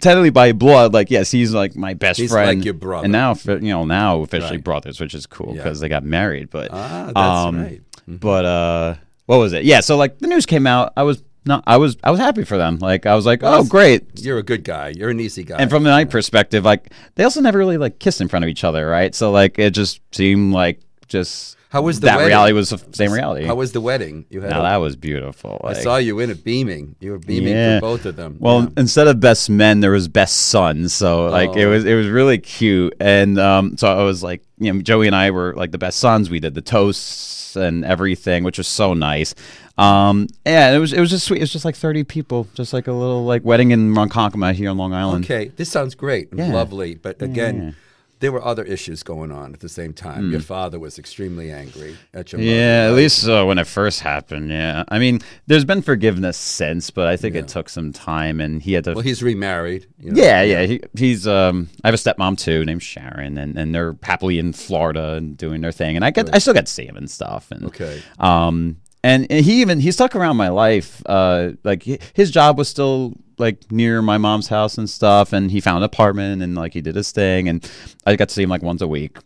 technically 0.00 0.30
by 0.30 0.52
blood, 0.52 0.94
like 0.94 1.10
yes, 1.10 1.30
he's 1.30 1.52
like 1.52 1.74
my 1.74 1.94
best 1.94 2.20
He's 2.20 2.30
friend. 2.30 2.58
like 2.58 2.64
your 2.64 2.74
brother. 2.74 3.04
and 3.06 3.12
now 3.12 3.34
you 3.46 3.60
know 3.74 3.84
now 3.84 4.20
officially 4.20 4.58
Right. 4.58 4.64
brothers, 4.64 5.00
which 5.00 5.14
is 5.14 5.26
cool 5.26 5.50
Yeah. 5.54 5.62
because 5.62 5.80
they 5.80 5.88
got 5.88 6.04
married. 6.04 6.50
But 6.50 6.68
Ah, 6.72 7.10
that's 7.14 7.46
um, 7.46 7.56
right. 7.62 7.82
But 8.06 8.44
uh, 8.44 8.94
what 9.26 9.38
was 9.38 9.52
it? 9.52 9.64
Yeah, 9.64 9.80
so 9.80 9.96
like 9.96 10.18
the 10.20 10.28
news 10.28 10.46
came 10.46 10.66
out, 10.66 10.92
I 10.96 11.02
was 11.02 11.22
not, 11.48 11.64
I 11.66 11.76
was, 11.76 11.96
I 12.04 12.10
was 12.10 12.20
happy 12.20 12.44
for 12.44 12.56
them. 12.56 12.78
Like 12.78 13.04
I 13.04 13.14
was 13.14 13.26
like, 13.26 13.40
oh 13.42 13.64
great. 13.64 14.20
You're 14.20 14.38
a 14.38 14.42
good 14.42 14.64
guy. 14.64 14.94
You're 14.96 15.10
an 15.10 15.20
easy 15.20 15.42
guy. 15.42 15.56
And 15.58 15.68
from 15.68 15.82
the 15.82 15.90
my 15.90 16.04
perspective, 16.04 16.64
like 16.64 16.92
they 17.16 17.24
also 17.24 17.40
never 17.40 17.58
really 17.58 17.76
like 17.76 17.98
kissed 17.98 18.20
in 18.20 18.28
front 18.28 18.44
of 18.44 18.48
each 18.48 18.62
other, 18.62 18.86
right? 18.88 19.14
So 19.14 19.32
like 19.32 19.58
it 19.58 19.70
just 19.70 20.00
seemed 20.14 20.54
like 20.54 20.80
just 21.08 21.57
How 21.70 21.82
was 21.82 22.00
the 22.00 22.06
that 22.06 22.16
wedding? 22.16 22.28
reality 22.28 22.52
was 22.54 22.70
the 22.70 22.78
same 22.92 23.12
reality. 23.12 23.44
How 23.44 23.54
was 23.54 23.72
the 23.72 23.80
wedding? 23.82 24.24
You 24.30 24.40
had. 24.40 24.50
now 24.50 24.60
a- 24.60 24.62
that 24.62 24.76
was 24.76 24.96
beautiful. 24.96 25.60
I 25.62 25.74
saw 25.74 25.96
you 25.98 26.18
in 26.20 26.30
it 26.30 26.42
beaming. 26.42 26.96
You 27.00 27.10
were 27.10 27.18
beaming 27.18 27.52
Yeah. 27.52 27.76
for 27.78 27.82
both 27.82 28.06
of 28.06 28.16
them. 28.16 28.36
Well, 28.40 28.62
Yeah. 28.62 28.68
instead 28.78 29.06
of 29.06 29.20
best 29.20 29.50
men, 29.50 29.80
there 29.80 29.90
was 29.90 30.08
best 30.08 30.36
sons. 30.48 30.94
So 30.94 31.26
like 31.26 31.56
it 31.56 31.64
Oh. 31.64 31.70
was 31.70 31.84
it 31.84 31.94
was 31.94 32.06
really 32.08 32.38
cute, 32.38 32.94
and 33.00 33.38
um, 33.38 33.76
so 33.76 33.86
I 33.88 34.02
was 34.02 34.22
like, 34.22 34.42
you 34.58 34.72
know, 34.72 34.80
Joey 34.80 35.06
and 35.08 35.14
I 35.16 35.30
were 35.30 35.52
like 35.56 35.72
the 35.72 35.78
best 35.78 35.98
sons. 35.98 36.30
We 36.30 36.40
did 36.40 36.54
the 36.54 36.62
toasts 36.62 37.54
and 37.56 37.84
everything, 37.84 38.44
which 38.44 38.56
was 38.58 38.68
so 38.68 38.94
nice. 38.94 39.34
Um, 39.76 40.26
yeah, 40.46 40.72
it 40.74 40.78
was 40.78 40.92
it 40.94 41.00
was 41.00 41.10
just 41.10 41.26
sweet. 41.26 41.36
It 41.38 41.42
was 41.42 41.52
just 41.52 41.64
like 41.66 41.76
thirty 41.76 42.02
people, 42.02 42.46
just 42.54 42.72
like 42.72 42.86
a 42.88 42.92
little 42.92 43.24
like 43.26 43.44
wedding 43.44 43.72
in 43.72 43.94
Ronkonkoma 43.94 44.54
here 44.54 44.70
on 44.70 44.78
Long 44.78 44.92
Island. 44.94 45.24
Okay, 45.26 45.50
this 45.56 45.70
sounds 45.70 45.94
great 45.94 46.30
and 46.30 46.38
Yeah. 46.40 46.52
lovely, 46.52 46.94
but 46.94 47.20
again. 47.20 47.74
There 48.20 48.32
were 48.32 48.44
other 48.44 48.64
issues 48.64 49.02
going 49.02 49.30
on 49.30 49.54
at 49.54 49.60
the 49.60 49.68
same 49.68 49.92
time. 49.92 50.30
Your 50.30 50.40
father 50.40 50.78
was 50.78 50.98
extremely 50.98 51.50
angry 51.52 51.96
at 52.12 52.32
your 52.32 52.40
Hmm. 52.40 52.46
Yeah, 52.48 52.86
at 52.88 52.94
least 52.94 53.28
uh, 53.28 53.44
when 53.44 53.58
it 53.58 53.66
first 53.66 54.00
happened. 54.00 54.50
Yeah, 54.50 54.84
I 54.88 54.98
mean, 54.98 55.20
there's 55.46 55.64
been 55.64 55.82
forgiveness 55.82 56.36
since, 56.36 56.90
but 56.90 57.06
I 57.06 57.16
think 57.16 57.34
it 57.36 57.48
took 57.48 57.68
some 57.68 57.92
time, 57.92 58.40
and 58.40 58.60
he 58.62 58.72
had 58.72 58.84
to 58.84 58.92
Well, 58.94 59.02
he's 59.02 59.22
remarried. 59.22 59.86
You 60.00 60.12
know? 60.12 60.22
Yeah, 60.22 60.42
yeah. 60.42 60.62
He, 60.66 60.80
he's 60.96 61.26
um 61.26 61.68
I 61.84 61.88
have 61.88 61.94
a 61.94 61.98
stepmom 61.98 62.38
too 62.38 62.64
named 62.64 62.82
Sharon 62.82 63.38
and, 63.38 63.56
and 63.58 63.74
they're 63.74 63.96
happily 64.02 64.38
in 64.38 64.52
Florida 64.52 65.14
and 65.14 65.36
doing 65.36 65.60
their 65.60 65.72
thing 65.72 65.96
and 65.96 66.04
I 66.04 66.10
get 66.10 66.34
I 66.34 66.38
still 66.38 66.54
get 66.54 66.66
to 66.66 66.72
see 66.72 66.86
him 66.86 66.96
and 66.96 67.10
stuff 67.10 67.50
and 67.50 67.64
Okay. 67.66 68.00
um 68.18 68.76
and, 69.02 69.26
and 69.30 69.44
he 69.44 69.60
even 69.60 69.80
he 69.80 69.90
stuck 69.92 70.14
around 70.16 70.36
my 70.36 70.48
life 70.48 71.02
uh 71.06 71.50
like 71.64 71.84
hi- 71.84 71.98
his 72.14 72.30
job 72.30 72.58
was 72.58 72.68
still 72.68 73.14
like 73.38 73.70
near 73.70 74.02
my 74.02 74.18
mom's 74.18 74.48
house 74.48 74.78
and 74.78 74.88
stuff 74.88 75.32
and 75.32 75.50
he 75.50 75.60
found 75.60 75.78
an 75.78 75.82
apartment 75.84 76.42
and 76.42 76.54
like 76.54 76.72
he 76.72 76.80
did 76.80 76.94
his 76.94 77.12
thing 77.12 77.48
and 77.48 77.70
I 78.06 78.16
got 78.16 78.28
to 78.28 78.34
see 78.34 78.42
him 78.42 78.50
like 78.50 78.62
once 78.62 78.82
a 78.82 78.88
week 78.88 79.18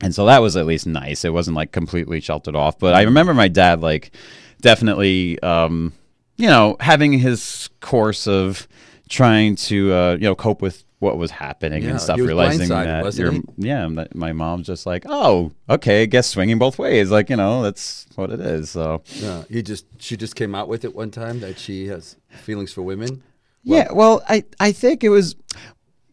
and 0.00 0.14
so 0.14 0.26
that 0.26 0.42
was 0.42 0.56
at 0.56 0.66
least 0.66 0.86
nice. 0.86 1.24
It 1.24 1.32
wasn't 1.32 1.56
like 1.56 1.72
completely 1.72 2.20
sheltered 2.20 2.54
off. 2.56 2.78
But 2.78 2.94
I 2.94 3.02
remember 3.02 3.32
my 3.32 3.48
dad 3.48 3.80
like 3.80 4.10
definitely 4.60 5.40
um, 5.40 5.92
you 6.36 6.48
know, 6.48 6.76
having 6.80 7.14
his 7.14 7.70
course 7.80 8.26
of 8.26 8.68
trying 9.08 9.56
to 9.56 9.92
uh, 9.92 10.12
you 10.12 10.24
know, 10.24 10.34
cope 10.34 10.60
with 10.60 10.84
what 10.98 11.18
was 11.18 11.30
happening 11.30 11.82
Yeah, 11.82 11.90
and 11.90 12.00
stuff, 12.00 12.18
realizing 12.18 12.68
that 12.70 13.14
your 13.16 13.34
yeah, 13.58 13.86
that 13.96 14.14
my 14.14 14.32
mom's 14.32 14.66
just 14.66 14.86
like, 14.86 15.04
Oh, 15.06 15.52
okay, 15.68 16.02
I 16.02 16.06
guess 16.06 16.26
swinging 16.28 16.58
both 16.58 16.78
ways. 16.78 17.10
Like, 17.10 17.28
you 17.28 17.36
know, 17.36 17.62
that's 17.62 18.06
what 18.14 18.30
it 18.30 18.40
is. 18.40 18.70
So 18.70 19.02
Yeah, 19.16 19.44
you 19.50 19.62
just 19.62 19.84
she 19.98 20.16
just 20.16 20.36
came 20.36 20.54
out 20.54 20.68
with 20.68 20.84
it 20.84 20.94
one 20.94 21.10
time 21.10 21.40
that 21.40 21.58
she 21.58 21.86
has 21.88 22.16
feelings 22.30 22.72
for 22.72 22.82
women. 22.82 23.22
yeah, 23.62 23.92
well, 23.92 24.22
I 24.28 24.44
I 24.58 24.72
think 24.72 25.04
it 25.04 25.10
was 25.10 25.36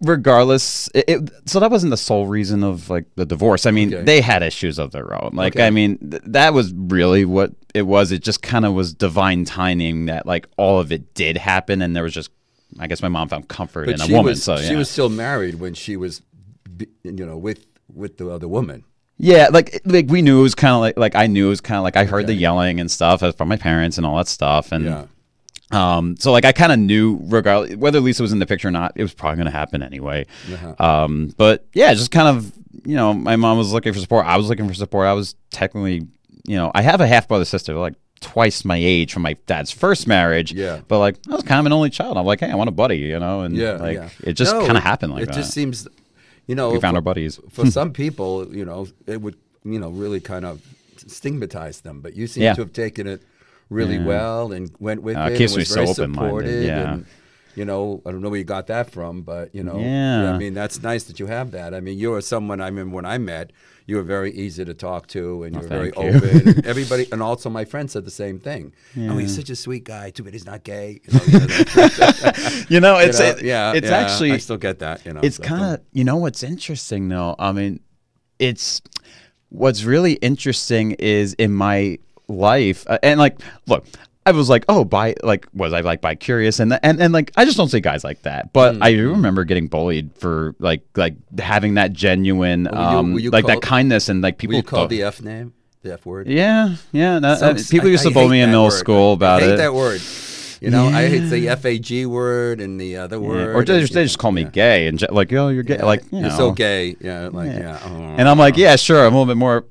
regardless 0.01 0.89
it, 0.93 1.05
it, 1.07 1.29
so 1.45 1.61
that 1.61 1.71
wasn't 1.71 1.89
the 1.89 1.95
sole 1.97 2.27
reason 2.27 2.61
of 2.61 2.89
like 2.89 3.05
the 3.15 3.25
divorce 3.25 3.65
i 3.65 3.71
mean 3.71 3.93
Okay. 3.93 4.03
they 4.03 4.19
had 4.19 4.43
issues 4.43 4.77
of 4.77 4.91
their 4.91 5.13
own 5.13 5.29
like 5.33 5.55
Okay. 5.55 5.65
i 5.65 5.69
mean 5.69 5.97
th- 5.99 6.21
that 6.25 6.53
was 6.53 6.73
really 6.73 7.23
what 7.23 7.53
it 7.73 7.83
was 7.83 8.11
it 8.11 8.21
just 8.21 8.41
kind 8.41 8.65
of 8.65 8.73
was 8.73 8.93
divine 8.93 9.45
timing 9.45 10.07
that 10.07 10.25
like 10.25 10.47
all 10.57 10.79
of 10.81 10.91
it 10.91 11.13
did 11.13 11.37
happen 11.37 11.81
and 11.81 11.95
there 11.95 12.03
was 12.03 12.13
just 12.13 12.31
i 12.79 12.87
guess 12.87 13.01
my 13.01 13.07
mom 13.09 13.27
found 13.29 13.47
comfort 13.47 13.85
But 13.85 13.95
in 13.95 14.01
a 14.01 14.07
woman 14.07 14.31
was 14.31 14.43
so 14.43 14.57
she 14.57 14.75
was 14.75 14.89
still 14.89 15.09
married 15.09 15.55
when 15.55 15.73
she 15.73 15.95
was, 15.97 16.21
you 17.03 17.11
know, 17.25 17.37
with 17.37 17.65
with 17.93 18.17
the 18.17 18.29
other 18.29 18.47
woman. 18.47 18.83
Yeah, 19.17 19.49
like 19.51 19.79
like 19.85 20.07
we 20.09 20.21
knew 20.21 20.39
it 20.39 20.43
was 20.43 20.55
kind 20.55 20.73
of 20.73 20.81
like 20.81 20.97
like 20.97 21.15
I 21.15 21.27
knew 21.27 21.45
it 21.47 21.49
was 21.49 21.61
kind 21.61 21.77
of 21.77 21.83
like 21.83 21.95
I 21.97 22.05
heard 22.05 22.27
the 22.27 22.33
yelling 22.33 22.79
and 22.79 22.89
stuff 22.89 23.21
from 23.37 23.47
my 23.47 23.57
parents 23.57 23.97
and 23.97 24.05
all 24.05 24.17
that 24.17 24.27
stuff, 24.27 24.71
and 24.71 24.85
Yeah. 24.85 25.05
um, 25.71 26.15
so 26.17 26.31
like 26.31 26.45
I 26.45 26.51
kind 26.51 26.71
of 26.71 26.79
knew 26.79 27.19
regardless 27.23 27.75
whether 27.75 27.99
Lisa 27.99 28.23
was 28.23 28.31
in 28.33 28.39
the 28.39 28.45
picture 28.47 28.67
or 28.67 28.71
not, 28.71 28.93
it 28.95 29.03
was 29.03 29.13
probably 29.13 29.37
going 29.37 29.45
to 29.45 29.51
happen 29.51 29.83
anyway. 29.83 30.25
Uh-huh. 30.51 30.75
Um, 30.83 31.33
but 31.37 31.65
yeah, 31.73 31.93
just 31.93 32.11
kind 32.11 32.27
of 32.27 32.51
you 32.85 32.95
know, 32.95 33.13
my 33.13 33.35
mom 33.35 33.57
was 33.57 33.71
looking 33.71 33.93
for 33.93 33.99
support, 33.99 34.25
I 34.25 34.35
was 34.37 34.49
looking 34.49 34.67
for 34.67 34.73
support. 34.73 35.05
I 35.07 35.13
was 35.13 35.35
technically, 35.51 36.07
you 36.45 36.55
know, 36.57 36.71
I 36.73 36.81
have 36.81 36.99
a 36.99 37.07
half 37.07 37.27
brother 37.27 37.45
sister 37.45 37.75
like 37.75 37.93
twice 38.21 38.63
my 38.63 38.77
age 38.77 39.11
from 39.13 39.21
my 39.23 39.35
dad's 39.47 39.71
first 39.71 40.07
marriage. 40.07 40.53
Yeah. 40.53 40.81
but 40.87 40.99
like 40.99 41.15
I 41.29 41.33
was 41.35 41.43
kind 41.43 41.59
of 41.59 41.65
an 41.65 41.73
only 41.73 41.89
child. 41.89 42.17
I'm 42.17 42.25
like, 42.25 42.39
hey, 42.39 42.49
I 42.51 42.55
want 42.55 42.69
a 42.69 42.71
buddy, 42.73 42.97
you 42.97 43.19
know, 43.19 43.41
and 43.41 43.55
Yeah, 43.55 43.73
like 43.73 43.95
yeah. 43.97 44.09
it 44.23 44.33
just 44.33 44.53
No, 44.53 44.65
kind 44.65 44.77
of 44.77 44.83
happened 44.83 45.13
like 45.13 45.23
it 45.23 45.25
that. 45.27 45.35
It 45.35 45.37
just 45.41 45.51
seems, 45.51 45.87
you 46.47 46.55
know, 46.55 46.69
we 46.71 46.79
found 46.79 46.93
for, 46.93 46.97
our 46.97 47.01
buddies. 47.01 47.39
for 47.51 47.65
some 47.65 47.91
people, 48.03 48.47
you 48.55 48.63
know, 48.65 48.87
it 49.07 49.21
would, 49.21 49.35
you 49.65 49.79
know, 49.79 49.89
really 49.89 50.19
kind 50.21 50.45
of 50.45 50.61
stigmatize 51.07 51.81
them. 51.81 51.99
But 52.01 52.15
you 52.15 52.27
seem 52.27 52.43
Yeah. 52.43 52.53
to 52.55 52.61
have 52.61 52.73
taken 52.73 53.07
it 53.07 53.21
really 53.69 53.99
well 53.99 54.51
and 54.51 54.71
went 54.79 55.01
with 55.03 55.17
Uh, 55.17 55.29
it 55.31 55.37
keeps 55.37 55.53
and 55.53 55.57
me 55.57 55.61
was 55.61 55.69
so 55.69 55.75
very 55.75 55.87
open-minded, 55.89 56.65
yeah. 56.65 56.93
and 56.93 57.05
You 57.55 57.65
know, 57.65 58.01
I 58.05 58.11
don't 58.11 58.21
know 58.21 58.29
where 58.29 58.39
you 58.39 58.43
got 58.45 58.67
that 58.67 58.89
from, 58.91 59.21
but 59.21 59.53
you 59.53 59.63
know, 59.63 59.77
Yeah. 59.79 60.33
I 60.33 60.37
mean, 60.37 60.53
that's 60.53 60.81
nice 60.81 61.03
that 61.03 61.19
you 61.19 61.27
have 61.27 61.51
that. 61.51 61.73
I 61.73 61.79
mean, 61.79 61.97
you 61.97 62.13
are 62.13 62.21
someone. 62.21 62.59
I 62.61 62.65
remember 62.67 62.95
when 62.95 63.05
I 63.05 63.17
met, 63.17 63.51
you 63.85 63.97
were 63.97 64.03
very 64.03 64.31
easy 64.33 64.63
to 64.65 64.73
talk 64.73 65.07
to, 65.07 65.43
and 65.43 65.53
you 65.55 65.61
were 65.61 65.67
very 65.67 65.91
Oh, 65.93 66.01
thank 66.11 66.23
you. 66.23 66.29
open. 66.39 66.47
and 66.57 66.65
everybody, 66.65 67.07
and 67.11 67.21
also 67.21 67.49
my 67.49 67.65
friend 67.65 67.91
said 67.91 68.05
the 68.05 68.11
same 68.11 68.39
thing. 68.39 68.73
Oh, 68.97 69.17
he's 69.17 69.35
such 69.35 69.49
a 69.49 69.55
sweet 69.55 69.83
guy. 69.83 70.09
Too 70.09 70.23
bad 70.23 70.33
he's 70.33 70.45
not 70.45 70.63
gay. 70.63 71.01
You 71.05 71.13
know, 71.13 71.25
you 72.69 72.79
know, 72.79 72.97
that- 72.97 73.01
You 73.01 73.07
it's 73.09 73.19
know, 73.19 73.25
it- 73.25 73.43
yeah, 73.43 73.73
it's 73.73 73.89
yeah, 73.89 73.97
actually 73.97 74.31
I 74.31 74.37
still 74.37 74.57
get 74.57 74.79
that. 74.79 75.05
You 75.05 75.13
know, 75.13 75.19
it's 75.21 75.37
so- 75.37 75.43
kind 75.43 75.63
of 75.75 75.81
you 75.91 76.03
know 76.03 76.17
what's 76.17 76.43
interesting 76.43 77.07
though 77.09 77.35
i 77.39 77.51
mean 77.51 77.79
it's 78.39 78.81
what's 79.49 79.83
really 79.83 80.13
interesting 80.13 80.91
is 80.93 81.33
in 81.35 81.51
my 81.53 81.97
life 82.27 82.85
uh, 82.87 82.97
and 83.03 83.19
like 83.19 83.37
look 83.67 83.85
i 84.25 84.31
was 84.31 84.49
like 84.49 84.63
oh 84.69 84.83
by 84.85 85.15
like 85.23 85.47
was 85.53 85.73
i 85.73 85.81
like 85.81 86.01
by 86.01 86.15
curious 86.15 86.59
and 86.59 86.77
and 86.83 87.01
and 87.01 87.13
like 87.13 87.31
i 87.35 87.43
just 87.45 87.57
don't 87.57 87.69
see 87.69 87.79
guys 87.81 88.03
like 88.03 88.21
that 88.23 88.51
but 88.53 88.75
i 88.81 88.91
Mm-hmm. 88.91 88.97
do 89.01 89.09
remember 89.11 89.43
getting 89.43 89.67
bullied 89.67 90.11
for 90.17 90.55
like 90.59 90.81
like 90.95 91.15
having 91.39 91.73
that 91.75 91.93
genuine 91.93 92.63
Were 92.65 92.71
you- 92.71 92.77
um 92.77 93.13
were 93.13 93.19
you 93.19 93.29
like 93.31 93.45
that 93.47 93.61
kindness 93.61 94.09
and 94.09 94.21
like 94.21 94.37
people 94.37 94.61
called 94.63 94.89
the 94.89 95.03
F 95.03 95.21
name? 95.21 95.53
The 95.81 95.93
F 95.93 96.05
word? 96.05 96.27
yeah 96.27 96.75
yeah 96.93 97.19
no, 97.19 97.29
uh, 97.33 97.55
people 97.69 97.89
I- 97.89 97.91
used 97.91 98.03
to 98.03 98.09
I 98.09 98.13
bully 98.13 98.29
me 98.29 98.41
in 98.41 98.49
middle 98.51 98.63
word. 98.65 98.71
school 98.71 99.13
about 99.13 99.41
it. 99.41 99.43
I 99.43 99.47
hate 99.47 99.53
it 99.55 99.57
that 99.57 99.73
word. 99.73 99.99
You 100.63 100.69
know, 100.71 100.87
I 100.87 101.07
hate 101.09 101.29
the 101.29 101.47
FAG 101.57 102.05
word 102.05 102.61
and 102.61 102.79
the 102.79 102.95
other 102.97 103.17
Yeah. 103.17 103.27
word. 103.27 103.55
or 103.55 103.63
they 103.65 103.81
just, 103.81 103.93
they 103.93 104.03
just 104.03 104.17
call 104.17 104.31
me 104.31 104.43
yeah. 104.43 104.49
gay 104.49 104.87
and 104.87 105.03
like 105.11 105.31
oh 105.33 105.49
you're 105.49 105.63
gay 105.63 105.75
Yeah, 105.77 105.85
like 105.85 106.03
you 106.11 106.19
you're 106.19 106.29
know. 106.29 106.37
so 106.37 106.51
gay. 106.51 106.95
Yeah, 107.01 107.29
like 107.33 107.49
Yeah. 107.51 107.59
yeah. 107.59 107.79
oh. 107.83 108.15
And 108.17 108.29
I'm 108.29 108.37
like, 108.39 108.55
yeah, 108.55 108.75
sure. 108.77 109.05
I'm 109.05 109.13
a 109.13 109.17
little 109.19 109.25
bit 109.33 109.37
more, 109.37 109.65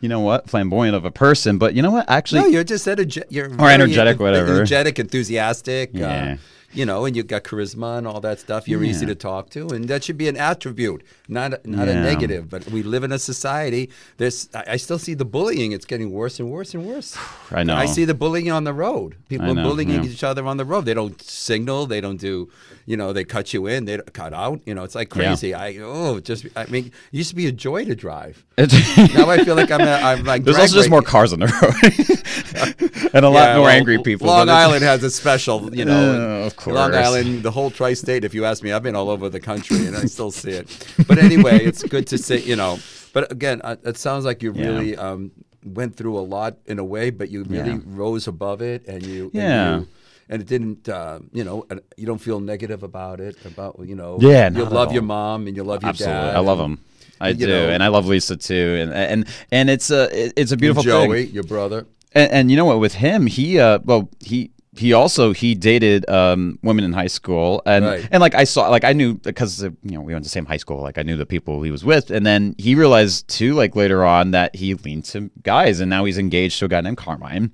you 0.00 0.08
know 0.08 0.20
what, 0.20 0.48
flamboyant 0.48 0.96
of 0.96 1.04
a 1.04 1.10
person. 1.10 1.58
But 1.58 1.74
you 1.74 1.82
know 1.82 1.90
what, 1.90 2.08
actually, 2.08 2.40
no, 2.42 2.46
you're 2.46 2.64
just 2.64 2.86
energe- 2.86 3.22
you're 3.28 3.50
Or 3.60 3.68
energetic, 3.68 4.18
whatever. 4.20 4.52
Energetic, 4.54 4.98
enthusiastic. 4.98 5.90
Yeah. 5.92 6.32
Uh, 6.32 6.36
you 6.72 6.84
know, 6.84 7.04
and 7.06 7.16
you've 7.16 7.26
got 7.26 7.44
charisma 7.44 7.98
and 7.98 8.06
all 8.06 8.20
that 8.20 8.40
stuff. 8.40 8.68
You're 8.68 8.84
easy 8.84 9.06
to 9.06 9.14
talk 9.14 9.50
to, 9.50 9.68
and 9.68 9.88
that 9.88 10.04
should 10.04 10.18
be 10.18 10.28
an 10.28 10.36
attribute, 10.36 11.02
not 11.26 11.54
a, 11.54 11.60
not 11.64 11.88
a 11.88 11.94
negative. 11.94 12.50
But 12.50 12.66
we 12.66 12.82
live 12.82 13.04
in 13.04 13.12
a 13.12 13.18
society. 13.18 13.90
There's, 14.18 14.48
I 14.54 14.64
I 14.68 14.76
still 14.76 14.98
see 14.98 15.14
the 15.14 15.24
bullying. 15.24 15.72
It's 15.72 15.86
getting 15.86 16.12
worse 16.12 16.38
and 16.38 16.50
worse 16.50 16.74
and 16.74 16.84
worse. 16.86 17.16
I 17.50 17.62
know. 17.64 17.74
I 17.74 17.86
see 17.86 18.04
the 18.04 18.14
bullying 18.14 18.50
on 18.50 18.64
the 18.64 18.74
road. 18.74 19.16
People 19.28 19.50
are 19.50 19.62
bullying 19.62 19.90
yeah. 19.90 20.04
each 20.04 20.22
other 20.22 20.46
on 20.46 20.56
the 20.56 20.64
road. 20.64 20.84
They 20.84 20.94
don't 20.94 21.20
signal. 21.22 21.86
They 21.86 22.00
don't 22.00 22.20
do. 22.20 22.50
You 22.86 22.96
know, 22.96 23.12
they 23.12 23.24
cut 23.24 23.52
you 23.52 23.66
in. 23.66 23.84
They 23.84 23.98
cut 24.12 24.32
out. 24.32 24.60
You 24.66 24.74
know, 24.74 24.84
it's 24.84 24.94
like 24.94 25.14
Yeah. 25.14 25.28
crazy. 25.28 25.54
I 25.54 25.78
oh, 25.80 26.20
just 26.20 26.46
I 26.54 26.66
mean, 26.66 26.86
it 26.86 27.16
used 27.16 27.30
to 27.30 27.36
be 27.36 27.46
a 27.46 27.52
joy 27.52 27.84
to 27.84 27.94
drive. 27.94 28.44
Now 29.14 29.30
I 29.30 29.44
feel 29.44 29.56
like 29.56 29.70
I'm. 29.70 29.80
A, 29.80 29.92
I'm 29.92 30.24
like. 30.24 30.44
there's 30.44 30.58
also 30.58 30.76
just 30.76 30.90
more 30.90 31.02
cars 31.02 31.32
on 31.32 31.40
the 31.40 31.46
road, 31.46 33.10
and 33.14 33.24
a 33.24 33.28
lot 33.28 33.56
more 33.56 33.64
well, 33.64 33.68
angry 33.68 33.98
people. 34.02 34.26
Long 34.26 34.48
Island 34.48 34.82
has 34.82 35.02
a 35.02 35.10
special, 35.10 35.74
you 35.74 35.84
know. 35.84 36.46
Uh, 36.46 36.50
of 36.66 36.72
Long. 36.74 36.94
Island, 36.94 37.42
the 37.42 37.50
whole 37.50 37.70
tri-state. 37.70 38.24
If 38.24 38.34
you 38.34 38.44
ask 38.44 38.62
me, 38.62 38.72
I've 38.72 38.82
been 38.82 38.96
all 38.96 39.10
over 39.10 39.28
the 39.28 39.40
country, 39.40 39.86
and 39.86 39.96
I 39.96 40.04
still 40.06 40.30
see 40.30 40.50
it. 40.50 40.66
But 41.06 41.18
anyway, 41.18 41.64
it's 41.64 41.82
good 41.82 42.06
to 42.08 42.18
see, 42.18 42.38
you 42.38 42.56
know. 42.56 42.78
But 43.12 43.30
again, 43.32 43.60
uh, 43.64 43.76
it 43.84 43.96
sounds 43.96 44.24
like 44.24 44.42
you 44.42 44.52
Yeah. 44.54 44.66
really 44.66 44.96
um, 44.96 45.30
went 45.64 45.96
through 45.96 46.18
a 46.18 46.20
lot 46.36 46.56
in 46.66 46.78
a 46.78 46.84
way, 46.84 47.10
but 47.10 47.30
you 47.30 47.44
really 47.44 47.72
Yeah. 47.72 47.78
rose 47.86 48.26
above 48.26 48.60
it, 48.62 48.86
and 48.86 49.02
you, 49.04 49.30
Yeah. 49.32 49.74
and, 49.74 49.82
you, 49.82 49.88
and 50.30 50.42
it 50.42 50.48
didn't, 50.48 50.88
uh, 50.88 51.20
you 51.32 51.44
know, 51.44 51.64
you 51.96 52.06
don't 52.06 52.20
feel 52.20 52.40
negative 52.40 52.82
about 52.82 53.20
it. 53.20 53.36
About 53.44 53.80
you 53.86 53.94
know, 53.94 54.18
Yeah, 54.20 54.50
you 54.50 54.64
love 54.64 54.92
your 54.92 55.02
mom 55.02 55.46
and 55.46 55.56
you 55.56 55.64
love 55.64 55.82
your 55.82 55.90
Absolutely, 55.90 56.20
dad. 56.22 56.36
I 56.36 56.40
love 56.40 56.58
them. 56.58 56.80
I 57.20 57.32
do, 57.32 57.46
know- 57.48 57.68
and 57.70 57.82
I 57.82 57.88
love 57.88 58.06
Lisa 58.06 58.36
too, 58.36 58.78
and 58.80 58.92
and 58.92 59.26
and 59.50 59.70
it's 59.70 59.90
a 59.90 60.08
it's 60.40 60.52
a 60.52 60.56
beautiful 60.56 60.82
and 60.82 61.08
Joey, 61.10 61.24
thing. 61.26 61.34
your 61.34 61.44
brother. 61.44 61.86
And, 62.14 62.30
and 62.32 62.50
you 62.50 62.56
know 62.56 62.64
what? 62.64 62.78
With 62.78 62.94
him, 62.94 63.26
he 63.26 63.58
uh, 63.58 63.80
well, 63.84 64.08
he 64.20 64.50
he 64.76 64.92
also 64.92 65.32
he 65.32 65.54
dated 65.54 66.08
um, 66.10 66.58
women 66.62 66.84
in 66.84 66.92
high 66.92 67.06
school, 67.08 67.62
and 67.66 67.84
Right. 67.84 68.08
and 68.12 68.20
like 68.20 68.34
I 68.34 68.44
saw, 68.44 68.68
like 68.68 68.84
I 68.84 68.92
knew 68.92 69.14
because 69.14 69.64
uh, 69.64 69.70
you 69.82 69.92
know 69.92 70.00
we 70.02 70.12
went 70.12 70.24
to 70.24 70.28
the 70.28 70.32
same 70.32 70.44
high 70.46 70.56
school, 70.58 70.80
like 70.82 70.98
I 70.98 71.02
knew 71.02 71.16
the 71.16 71.26
people 71.26 71.62
he 71.62 71.70
was 71.70 71.84
with, 71.84 72.10
and 72.10 72.24
then 72.26 72.54
he 72.58 72.74
realized 72.74 73.28
too, 73.28 73.54
like 73.54 73.74
later 73.74 74.04
on, 74.04 74.32
that 74.32 74.54
he 74.54 74.74
leaned 74.74 75.04
to 75.06 75.30
guys, 75.42 75.80
and 75.80 75.88
now 75.90 76.04
he's 76.04 76.18
engaged 76.18 76.58
to 76.60 76.66
a 76.66 76.68
guy 76.68 76.80
named 76.80 76.96
Carmine, 76.98 77.50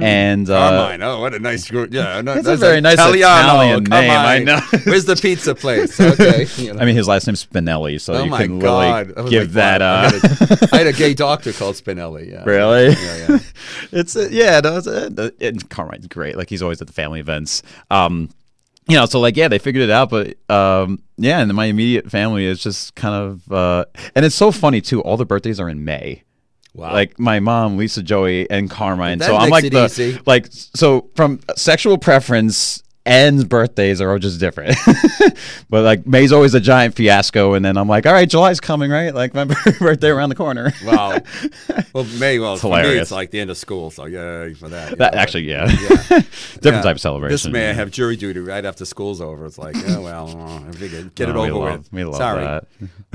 and 0.00 0.50
uh, 0.50 0.70
Carmine. 0.70 1.02
Oh, 1.02 1.20
what 1.20 1.34
a 1.34 1.38
nice 1.38 1.68
group. 1.70 1.92
Yeah, 1.92 2.20
no, 2.20 2.32
It's 2.32 2.40
a 2.40 2.50
that's 2.50 2.60
very 2.60 2.80
nice 2.80 2.94
Italian 2.94 3.84
Come 3.86 4.00
name, 4.00 4.10
I 4.10 4.38
know. 4.40 4.60
Where's 4.84 5.04
the 5.04 5.16
pizza 5.16 5.54
place? 5.54 5.98
Okay. 6.06 6.46
you 6.56 6.72
know. 6.72 6.80
I 6.80 6.84
mean 6.84 6.94
his 6.96 7.08
last 7.08 7.26
name's 7.26 7.44
Spinelli, 7.44 8.00
so 8.00 8.14
oh 8.14 8.24
you 8.24 8.30
can 8.34 8.58
God. 8.58 9.08
Really 9.16 9.30
give 9.30 9.54
like, 9.54 9.78
that. 9.78 9.80
wow, 9.80 10.04
Uh, 10.04 10.68
I, 10.72 10.76
had 10.78 10.86
had 10.86 10.86
a 10.86 10.92
gay 10.92 11.14
doctor 11.26 11.52
called 11.52 11.74
Spinelli. 11.74 12.30
Yeah. 12.30 12.44
Really? 12.44 12.88
Yeah, 12.90 13.26
yeah. 13.28 13.38
it's 13.92 14.16
uh, 14.16 14.28
yeah, 14.30 14.60
no, 14.60 14.78
it's, 14.78 14.86
uh, 14.86 15.30
and 15.40 15.68
Carmine's 15.68 16.06
great. 16.06 16.36
Like 16.36 16.48
he's 16.48 16.62
always 16.66 16.80
at 16.80 16.86
the 16.86 16.92
family 16.92 17.20
events. 17.20 17.62
Um, 17.90 18.30
you 18.88 18.96
know, 18.96 19.06
so 19.06 19.18
like 19.20 19.36
yeah, 19.36 19.48
they 19.48 19.58
figured 19.58 19.82
it 19.82 19.90
out, 19.90 20.10
but 20.10 20.36
um, 20.50 21.02
yeah, 21.16 21.40
and 21.40 21.52
my 21.54 21.66
immediate 21.66 22.10
family 22.10 22.44
is 22.44 22.62
just 22.62 22.94
kind 22.94 23.14
of, 23.14 23.52
uh, 23.52 23.84
and 24.14 24.24
it's 24.24 24.34
so 24.34 24.52
funny 24.52 24.80
too. 24.80 25.00
All 25.02 25.16
the 25.16 25.26
birthdays 25.26 25.58
are 25.58 25.68
in 25.68 25.84
May. 25.84 26.22
Wow. 26.72 26.92
Like 26.92 27.18
my 27.18 27.40
mom, 27.40 27.78
Lisa, 27.78 28.02
Joey, 28.02 28.48
and 28.50 28.70
Carmine. 28.70 29.18
That 29.18 29.26
so 29.26 29.36
I'm 29.36 29.48
like 29.48 29.70
the 29.70 29.86
easy. 29.86 30.20
like 30.26 30.48
so 30.50 31.08
from 31.16 31.40
sexual 31.56 31.96
preference 31.96 32.82
and 33.06 33.48
birthdays 33.48 34.00
are 34.00 34.10
all 34.10 34.18
just 34.18 34.38
different. 34.40 34.76
but 35.70 35.84
like 35.84 36.06
May's 36.06 36.32
always 36.32 36.54
a 36.54 36.60
giant 36.60 36.94
fiasco, 36.94 37.54
and 37.54 37.64
then 37.64 37.76
I'm 37.78 37.88
like, 37.88 38.04
all 38.04 38.12
right, 38.12 38.28
July's 38.28 38.60
coming, 38.60 38.90
right? 38.90 39.14
Like 39.14 39.32
my 39.32 39.44
birthday 39.78 40.08
around 40.08 40.28
the 40.30 40.34
corner. 40.34 40.72
Wow. 40.84 41.18
Well, 41.94 42.04
May, 42.18 42.38
well, 42.38 42.56
for 42.56 42.76
me, 42.76 42.88
it's 42.98 43.10
like 43.10 43.30
the 43.30 43.40
end 43.40 43.50
of 43.50 43.56
school. 43.56 43.90
So, 43.90 44.04
yeah, 44.06 44.52
for 44.54 44.68
that. 44.68 44.98
That 44.98 45.14
know, 45.14 45.18
actually, 45.20 45.44
yeah, 45.48 45.64
but- 45.66 45.80
yeah. 45.80 46.18
different 46.18 46.64
Yeah. 46.64 46.82
type 46.82 46.96
of 46.96 47.00
celebration. 47.00 47.32
This 47.32 47.46
May, 47.46 47.70
I 47.70 47.72
have 47.72 47.90
jury 47.90 48.16
duty 48.16 48.40
right 48.40 48.64
after 48.64 48.84
school's 48.84 49.20
over. 49.20 49.46
It's 49.46 49.58
like, 49.58 49.76
oh, 49.88 50.02
well, 50.02 50.64
I 50.68 50.72
figured, 50.72 51.14
get 51.14 51.28
it 51.28 51.32
No, 51.34 51.42
we 51.42 51.50
over 51.50 51.58
love- 51.70 51.78
with. 51.78 51.92
we 51.92 52.04
love 52.04 52.16
Sorry. 52.16 52.44
that. 52.44 52.66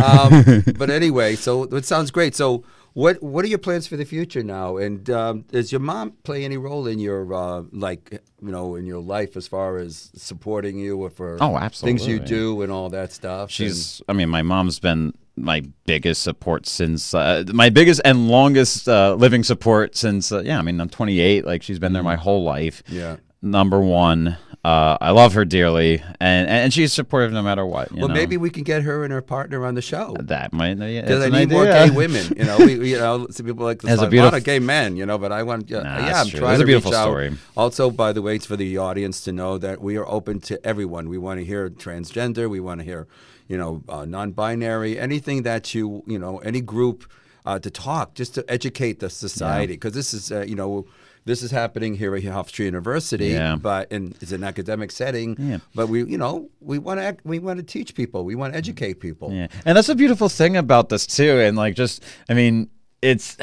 um, 0.03 0.63
but 0.77 0.89
anyway, 0.89 1.35
so 1.35 1.63
it 1.63 1.85
sounds 1.85 2.11
great. 2.11 2.33
So, 2.35 2.63
what 2.93 3.21
what 3.23 3.45
are 3.45 3.47
your 3.47 3.57
plans 3.57 3.87
for 3.87 3.95
the 3.97 4.05
future 4.05 4.43
now? 4.43 4.77
And 4.77 5.09
um, 5.09 5.41
does 5.41 5.71
your 5.71 5.79
mom 5.81 6.11
play 6.23 6.43
any 6.43 6.57
role 6.57 6.87
in 6.87 6.99
your 6.99 7.33
uh, 7.33 7.63
like 7.71 8.11
you 8.11 8.51
know 8.51 8.75
in 8.75 8.85
your 8.85 9.01
life 9.01 9.37
as 9.37 9.47
far 9.47 9.77
as 9.77 10.11
supporting 10.15 10.77
you 10.77 10.97
or 10.97 11.09
for 11.09 11.37
Oh, 11.41 11.57
absolutely 11.57 11.99
things 11.99 12.07
you 12.07 12.19
do 12.19 12.61
and 12.61 12.71
all 12.71 12.89
that 12.89 13.11
stuff? 13.13 13.49
She's, 13.49 14.01
I 14.09 14.13
mean, 14.13 14.29
my 14.29 14.41
mom's 14.41 14.79
been 14.79 15.13
my 15.37 15.63
biggest 15.85 16.21
support 16.21 16.67
since 16.67 17.13
uh, 17.13 17.45
my 17.53 17.69
biggest 17.69 18.01
and 18.03 18.27
longest 18.27 18.89
uh, 18.89 19.15
living 19.15 19.43
support 19.43 19.95
since. 19.95 20.31
Uh, 20.31 20.41
yeah, 20.41 20.59
I 20.59 20.61
mean, 20.61 20.79
I'm 20.81 20.89
28. 20.89 21.45
Like 21.45 21.63
she's 21.63 21.79
been 21.79 21.93
there 21.93 22.03
my 22.03 22.17
whole 22.17 22.43
life. 22.43 22.83
Yeah. 22.87 23.17
Number 23.41 23.79
one, 23.79 24.37
uh, 24.63 24.95
I 25.01 25.09
love 25.09 25.33
her 25.33 25.43
dearly, 25.43 26.03
and 26.19 26.47
and 26.47 26.71
she's 26.71 26.93
supportive 26.93 27.31
no 27.31 27.41
matter 27.41 27.65
what. 27.65 27.91
You 27.91 27.97
well, 28.01 28.09
know? 28.09 28.13
maybe 28.13 28.37
we 28.37 28.51
can 28.51 28.61
get 28.63 28.83
her 28.83 29.03
and 29.03 29.11
her 29.11 29.21
partner 29.21 29.65
on 29.65 29.73
the 29.73 29.81
show. 29.81 30.15
that 30.19 30.53
might. 30.53 30.77
Yeah, 30.77 31.01
Because 31.01 31.23
I 31.23 31.29
need 31.29 31.49
more 31.49 31.65
gay 31.65 31.89
women, 32.03 32.25
you 32.37 32.43
know. 32.43 32.57
We, 32.59 32.91
you 32.91 32.97
know, 32.99 33.25
some 33.31 33.47
people 33.47 33.65
like 33.65 33.81
There's 33.81 34.01
a 34.01 34.07
a 34.07 34.21
lot 34.21 34.35
of 34.35 34.43
gay 34.43 34.59
men, 34.59 34.97
you 34.97 35.05
know. 35.07 35.17
But 35.17 35.31
I 35.31 35.41
want, 35.41 35.67
yeah, 35.69 35.79
Nah, 35.81 36.05
yeah 36.05 36.21
I'm 36.21 36.27
true. 36.27 36.39
trying 36.41 36.49
There's 36.49 36.59
to 36.59 36.63
a 36.63 36.67
beautiful 36.67 36.91
reach 36.91 36.97
out. 36.99 37.03
story. 37.05 37.37
Also, 37.57 37.89
by 37.89 38.13
the 38.13 38.21
way, 38.21 38.35
it's 38.35 38.45
for 38.45 38.55
the 38.55 38.77
audience 38.77 39.21
to 39.21 39.31
know 39.31 39.57
that 39.57 39.81
we 39.81 39.97
are 39.97 40.07
open 40.07 40.39
to 40.41 40.63
everyone. 40.63 41.09
We 41.09 41.17
want 41.17 41.39
to 41.39 41.45
hear 41.45 41.67
transgender. 41.69 42.47
We 42.47 42.59
want 42.59 42.81
to 42.81 42.85
hear, 42.85 43.07
you 43.47 43.57
know, 43.57 43.81
uh, 43.89 44.05
non-binary, 44.05 44.99
anything 44.99 45.41
that 45.41 45.73
you, 45.73 46.03
you 46.05 46.19
know, 46.19 46.37
any 46.39 46.61
group 46.61 47.11
uh, 47.47 47.57
to 47.57 47.71
talk, 47.71 48.13
just 48.13 48.35
to 48.35 48.45
educate 48.47 48.99
the 48.99 49.09
society. 49.09 49.73
Because 49.73 49.93
this 49.93 50.13
is, 50.13 50.31
uh, 50.31 50.41
you 50.47 50.53
know. 50.55 50.85
This 51.23 51.43
is 51.43 51.51
happening 51.51 51.93
here 51.95 52.15
at 52.15 52.23
Hofstra 52.23 52.65
University, 52.65 53.27
Yeah. 53.27 53.55
but 53.55 53.91
and 53.91 54.15
it's 54.21 54.31
an 54.31 54.43
academic 54.43 54.91
setting. 54.91 55.35
Yeah. 55.37 55.59
But 55.75 55.87
we, 55.87 56.03
you 56.03 56.17
know, 56.17 56.49
we 56.59 56.79
want 56.79 56.99
to 56.99 57.15
we 57.23 57.37
want 57.39 57.57
to 57.57 57.63
teach 57.63 57.93
people. 57.93 58.25
We 58.25 58.33
want 58.35 58.53
to 58.53 58.57
educate 58.57 58.99
people. 58.99 59.31
Yeah, 59.31 59.47
and 59.65 59.77
that's 59.77 59.89
a 59.89 59.95
beautiful 59.95 60.29
thing 60.29 60.57
about 60.57 60.89
this 60.89 61.05
too. 61.05 61.39
And 61.39 61.55
like, 61.55 61.75
just 61.75 62.03
I 62.27 62.33
mean, 62.33 62.69
it's 63.03 63.37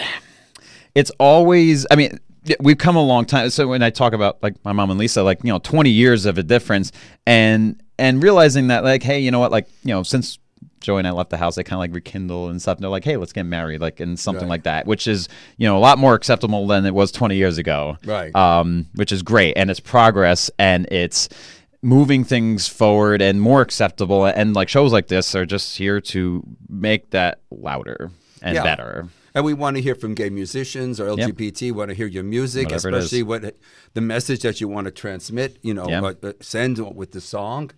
it's 0.94 1.10
always. 1.20 1.86
I 1.90 1.94
mean, 1.96 2.18
we've 2.60 2.78
come 2.78 2.96
a 2.96 3.02
long 3.04 3.24
time. 3.24 3.50
So 3.50 3.68
when 3.68 3.82
I 3.82 3.90
talk 3.90 4.12
about 4.12 4.42
like 4.42 4.56
my 4.64 4.72
mom 4.72 4.90
and 4.90 4.98
Lisa, 4.98 5.22
like 5.22 5.44
you 5.44 5.52
know, 5.52 5.60
twenty 5.60 5.90
years 5.90 6.26
of 6.26 6.36
a 6.36 6.42
difference, 6.42 6.90
and 7.26 7.80
and 7.96 8.20
realizing 8.22 8.68
that 8.68 8.82
like, 8.82 9.04
hey, 9.04 9.20
you 9.20 9.30
know 9.30 9.38
what, 9.38 9.52
like 9.52 9.68
you 9.84 9.92
know, 9.94 10.02
since. 10.02 10.38
Joey 10.80 10.98
and 10.98 11.08
I 11.08 11.10
left 11.12 11.30
the 11.30 11.36
house. 11.36 11.54
They 11.56 11.64
kind 11.64 11.76
of 11.76 11.80
like 11.80 11.94
rekindle 11.94 12.48
and 12.48 12.60
stuff. 12.60 12.76
And 12.78 12.82
they're 12.82 12.90
like, 12.90 13.04
"Hey, 13.04 13.16
let's 13.16 13.32
get 13.32 13.44
married," 13.44 13.80
like 13.80 14.00
and 14.00 14.18
something 14.18 14.44
Right. 14.44 14.50
like 14.50 14.62
that, 14.64 14.86
which 14.86 15.06
is 15.06 15.28
you 15.56 15.66
know 15.66 15.76
a 15.76 15.80
lot 15.80 15.98
more 15.98 16.14
acceptable 16.14 16.66
than 16.66 16.84
it 16.86 16.94
was 16.94 17.10
20 17.12 17.36
years 17.36 17.58
ago. 17.58 17.96
Right. 18.04 18.34
Um, 18.34 18.86
which 18.94 19.12
is 19.12 19.22
great, 19.22 19.54
and 19.56 19.70
it's 19.70 19.80
progress, 19.80 20.50
and 20.58 20.86
it's 20.90 21.28
moving 21.82 22.24
things 22.24 22.66
forward 22.66 23.22
and 23.22 23.40
more 23.40 23.60
acceptable. 23.60 24.24
And 24.24 24.54
like 24.54 24.68
shows 24.68 24.92
like 24.92 25.06
this 25.08 25.34
are 25.34 25.46
just 25.46 25.76
here 25.78 26.00
to 26.00 26.42
make 26.68 27.10
that 27.10 27.40
louder 27.50 28.10
and 28.42 28.54
Yeah. 28.56 28.62
better. 28.64 29.08
And 29.34 29.44
we 29.44 29.54
want 29.54 29.76
to 29.76 29.82
hear 29.82 29.94
from 29.94 30.14
gay 30.14 30.30
musicians 30.30 30.98
or 30.98 31.06
LGBT. 31.10 31.70
Want 31.70 31.90
to 31.90 31.94
hear 31.94 32.06
your 32.08 32.24
music, 32.24 32.70
Whatever 32.70 32.88
especially 32.96 33.22
what 33.22 33.54
the 33.94 34.00
message 34.00 34.40
that 34.40 34.60
you 34.60 34.66
want 34.66 34.86
to 34.86 34.90
transmit. 34.90 35.58
You 35.62 35.74
know, 35.74 35.88
Yeah. 35.88 36.00
what, 36.00 36.24
uh, 36.24 36.32
send 36.40 36.78
with 36.96 37.12
the 37.12 37.20
song. 37.20 37.70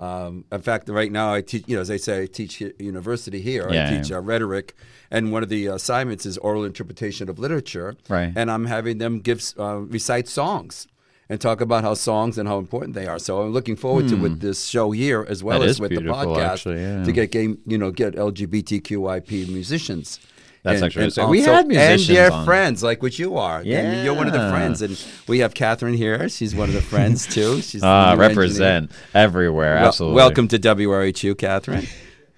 Um, 0.00 0.44
in 0.50 0.62
fact, 0.62 0.88
right 0.88 1.12
now 1.12 1.34
I 1.34 1.42
teach. 1.42 1.64
You 1.68 1.76
know, 1.76 1.82
as 1.82 1.90
I 1.90 1.98
say, 1.98 2.22
I 2.22 2.26
teach 2.26 2.60
university 2.78 3.40
here. 3.42 3.68
Yeah, 3.70 3.86
I 3.86 3.90
teach 3.90 4.10
yeah. 4.10 4.16
uh, 4.16 4.20
rhetoric, 4.22 4.74
and 5.10 5.30
one 5.30 5.42
of 5.42 5.50
the 5.50 5.66
assignments 5.66 6.24
is 6.24 6.38
oral 6.38 6.64
interpretation 6.64 7.28
of 7.28 7.38
literature. 7.38 7.96
Right. 8.08 8.32
And 8.34 8.50
I'm 8.50 8.64
having 8.64 8.96
them 8.96 9.20
give 9.20 9.42
uh, 9.58 9.76
recite 9.96 10.26
songs. 10.26 10.86
and 11.28 11.40
talk 11.40 11.60
about 11.60 11.84
how 11.84 11.94
songs 11.94 12.38
and 12.38 12.48
how 12.48 12.58
important 12.58 12.94
they 12.94 13.06
are. 13.06 13.20
So 13.20 13.40
I'm 13.42 13.52
looking 13.52 13.76
forward 13.76 14.08
to 14.08 14.16
with 14.16 14.40
this 14.40 14.64
show 14.66 14.90
here 14.90 15.24
as 15.28 15.44
well 15.44 15.58
Hmm. 15.58 15.66
That 15.66 15.70
as 15.70 15.80
with 15.80 15.94
the 15.94 16.00
podcast 16.00 16.54
actually, 16.54 16.80
yeah. 16.80 17.04
to 17.04 17.12
get 17.12 17.30
game, 17.30 17.58
you 17.66 17.78
know, 17.78 17.92
get 17.92 18.14
LGBTQIP 18.16 19.48
musicians. 19.48 20.18
That's 20.62 20.76
And- 20.76 20.84
actually 20.84 21.04
and 21.22 21.30
we 21.30 21.40
also- 21.40 21.52
had 21.54 21.68
musicians 21.68 22.08
and 22.10 22.16
their 22.18 22.32
on. 22.32 22.44
friends 22.44 22.82
like 22.82 23.02
what 23.02 23.18
you 23.18 23.36
are. 23.38 23.60
And 23.60 24.04
you're 24.04 24.12
one 24.14 24.26
of 24.26 24.32
the 24.34 24.50
friends, 24.50 24.82
and 24.82 25.02
we 25.26 25.38
have 25.38 25.54
Catherine 25.54 25.94
here. 25.94 26.28
She's 26.28 26.54
one 26.54 26.68
of 26.68 26.74
the 26.74 26.82
friends 26.82 27.26
too. 27.34 27.62
She's 27.62 27.82
Ah, 27.82 28.14
new 28.14 28.22
engineer. 28.22 28.28
represent 28.28 28.90
everywhere. 29.14 29.76
Well- 29.76 29.86
absolutely. 29.86 30.16
welcome 30.16 30.48
to 30.48 30.58
WRHU, 30.58 31.34
Catherine. 31.38 31.86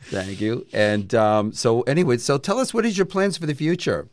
Thank 0.04 0.40
you. 0.40 0.66
And 0.72 1.12
um, 1.14 1.52
so, 1.52 1.80
anyway, 1.82 2.18
so 2.18 2.38
tell 2.38 2.58
us 2.60 2.72
what 2.74 2.84
is 2.86 2.96
your 2.96 3.06
plans 3.06 3.36
for 3.38 3.46
the 3.46 3.54
future? 3.54 4.08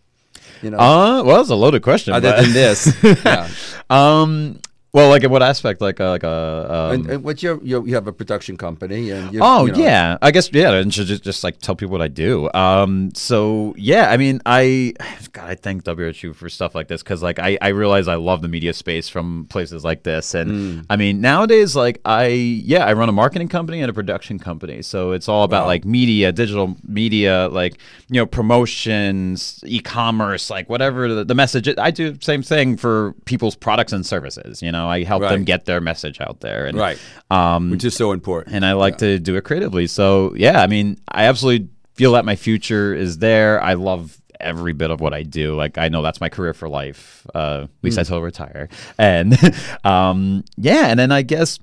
You 0.64 0.72
know, 0.72 0.78
Uh, 0.80 1.24
well, 1.24 1.42
it's 1.42 1.50
a 1.50 1.56
loaded 1.56 1.84
question. 1.84 2.14
other 2.14 2.32
but- 2.32 2.42
than 2.42 2.54
this, 2.54 2.94
yeah. 3.26 3.48
um, 3.90 4.60
well, 4.92 5.10
like 5.10 5.24
in 5.24 5.30
what 5.32 5.44
aspect? 5.44 5.82
Like 5.82 6.00
a, 6.00 6.06
like 6.06 6.24
a. 6.24 6.68
Um, 6.70 6.92
and, 6.94 7.10
and 7.12 7.24
what's 7.24 7.44
your, 7.44 7.64
your 7.64 7.88
you 7.88 7.94
have 7.96 8.08
a 8.08 8.14
production 8.14 8.58
company 8.58 9.12
and 9.12 9.32
you, 9.34 9.40
Oh 9.44 9.66
you 9.68 9.74
know, 9.74 9.78
yeah, 9.80 10.18
I 10.22 10.32
guess 10.32 10.50
yeah. 10.52 10.72
And 10.74 10.94
should 10.94 11.08
just, 11.08 11.24
just 11.24 11.44
like 11.44 11.60
tell 11.60 11.76
people 11.76 11.92
what 11.92 12.02
I 12.02 12.08
do. 12.08 12.50
Um, 12.54 13.12
so 13.14 13.74
yeah, 13.78 14.10
I 14.10 14.18
mean, 14.18 14.42
I 14.46 14.94
God, 15.34 15.50
I 15.50 15.56
thank 15.56 15.84
WHU 15.84 16.34
for 16.34 16.50
stuff 16.50 16.74
like 16.76 16.88
this 16.88 17.04
because 17.04 17.22
like 17.22 17.38
I 17.40 17.58
I 17.62 17.68
realize 17.70 18.08
I 18.08 18.16
love 18.16 18.42
the 18.42 18.48
media 18.48 18.74
space 18.74 19.08
from 19.10 19.46
places 19.50 19.84
like 19.84 20.04
this, 20.04 20.34
and 20.34 20.50
Mm. 20.50 20.86
I 20.90 20.96
mean 20.96 21.22
nowadays 21.22 21.76
like 21.76 22.02
I 22.06 22.26
yeah 22.28 22.86
I 22.86 22.94
run 22.94 23.10
a 23.10 23.12
marketing 23.12 23.48
company 23.50 23.82
and 23.82 23.90
a 23.90 23.94
production 23.94 24.40
company, 24.40 24.82
so 24.82 25.12
it's 25.12 25.28
all 25.30 25.44
about 25.44 25.64
Wow. 25.64 25.68
like 25.68 25.86
media, 25.86 26.32
digital 26.32 26.76
media, 26.88 27.48
like 27.52 27.78
you 28.10 28.20
know 28.20 28.26
promotions, 28.26 29.62
e-commerce, 29.66 30.50
like 30.50 30.70
whatever 30.70 31.14
the, 31.14 31.24
the 31.26 31.36
message. 31.36 31.68
I 31.78 31.92
do 31.92 32.12
the 32.12 32.24
same 32.24 32.42
thing 32.42 32.78
for 32.78 33.14
people's 33.26 33.56
products 33.56 33.94
and 33.94 34.06
services. 34.06 34.62
You 34.62 34.72
know, 34.72 34.79
I 34.88 35.04
help 35.04 35.22
them 35.22 35.44
get 35.44 35.66
their 35.66 35.82
message 35.82 36.22
out 36.22 36.40
there, 36.42 36.66
and 36.66 36.78
right, 36.78 37.00
um, 37.32 37.72
which 37.72 37.84
is 37.84 37.96
so 37.96 38.12
important. 38.12 38.56
and 38.56 38.66
I 38.66 38.74
like 38.74 39.00
to 39.00 39.20
do 39.20 39.36
it 39.36 39.44
creatively. 39.44 39.88
So 39.88 40.34
yeah, 40.36 40.62
I 40.62 40.68
mean, 40.68 41.00
I 41.10 41.26
absolutely 41.26 41.70
feel 41.96 42.14
that 42.14 42.26
my 42.26 42.36
future 42.36 42.94
is 42.94 43.18
there. 43.18 43.62
I 43.62 43.74
love 43.74 44.22
every 44.40 44.74
bit 44.74 44.90
of 44.90 45.02
what 45.02 45.14
I 45.14 45.24
do. 45.24 45.56
Like 45.56 45.78
I 45.78 45.90
know 45.90 46.02
that's 46.02 46.22
my 46.22 46.30
career 46.30 46.54
for 46.54 46.70
life, 46.70 47.28
uh, 47.36 47.64
at 47.64 47.84
least 47.84 47.98
until 47.98 48.18
I 48.18 48.22
retire. 48.22 48.70
And 48.98 49.38
um, 49.84 50.46
yeah, 50.56 50.88
and 50.88 51.00
then 51.00 51.12
I 51.12 51.24
guess 51.24 51.60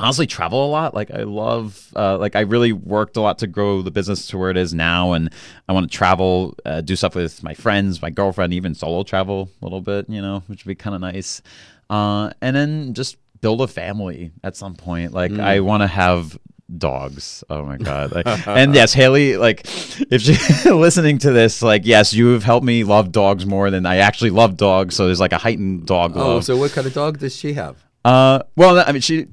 honestly 0.00 0.26
travel 0.26 0.64
a 0.64 0.70
lot 0.70 0.94
like 0.94 1.10
i 1.10 1.22
love 1.24 1.92
uh, 1.96 2.16
like 2.18 2.36
i 2.36 2.40
really 2.40 2.72
worked 2.72 3.16
a 3.16 3.20
lot 3.20 3.38
to 3.38 3.46
grow 3.46 3.82
the 3.82 3.90
business 3.90 4.28
to 4.28 4.38
where 4.38 4.50
it 4.50 4.56
is 4.56 4.72
now 4.72 5.12
and 5.12 5.28
i 5.68 5.72
want 5.72 5.90
to 5.90 5.96
travel 5.96 6.54
uh, 6.64 6.80
do 6.80 6.94
stuff 6.94 7.14
with 7.14 7.42
my 7.42 7.54
friends 7.54 8.00
my 8.00 8.10
girlfriend 8.10 8.52
even 8.52 8.74
solo 8.74 9.02
travel 9.02 9.50
a 9.60 9.64
little 9.64 9.80
bit 9.80 10.08
you 10.08 10.22
know 10.22 10.42
which 10.46 10.64
would 10.64 10.70
be 10.70 10.74
kind 10.76 10.94
of 10.94 11.00
nice 11.00 11.42
uh, 11.90 12.30
and 12.40 12.54
then 12.54 12.94
just 12.94 13.16
build 13.40 13.60
a 13.60 13.66
family 13.68 14.32
at 14.42 14.56
some 14.56 14.74
point. 14.74 15.12
Like 15.12 15.32
i 15.32 15.60
want 15.60 15.82
to 15.82 15.86
have 15.86 16.38
dogs. 16.76 17.44
Oh 17.48 17.64
my 17.64 17.78
god. 17.78 18.12
Like, 18.12 18.26
and 18.46 18.74
yes 18.74 18.92
haley 18.92 19.36
like 19.36 19.62
if 20.10 20.22
she's 20.22 20.64
listening 20.66 21.18
to 21.18 21.30
this 21.32 21.62
like 21.62 21.82
yes 21.86 22.12
you 22.12 22.28
have 22.28 22.44
helped 22.44 22.66
me 22.66 22.84
love 22.84 23.10
dogs 23.10 23.46
more 23.46 23.70
than 23.70 23.86
i 23.86 23.98
actually 23.98 24.30
love 24.30 24.56
dogs. 24.56 24.94
So 24.96 25.06
there's 25.06 25.20
like 25.20 25.32
a 25.32 25.38
heightened 25.38 25.86
dog 25.86 26.12
oh, 26.16 26.34
love. 26.34 26.44
so 26.44 26.56
what 26.56 26.72
kind 26.72 26.86
of 26.86 26.92
dog 26.92 27.18
does 27.18 27.34
she 27.34 27.54
have? 27.54 27.82
uh, 28.04 28.42
well, 28.56 28.82
I 28.86 28.92
mean, 28.92 29.02
she, 29.02 29.26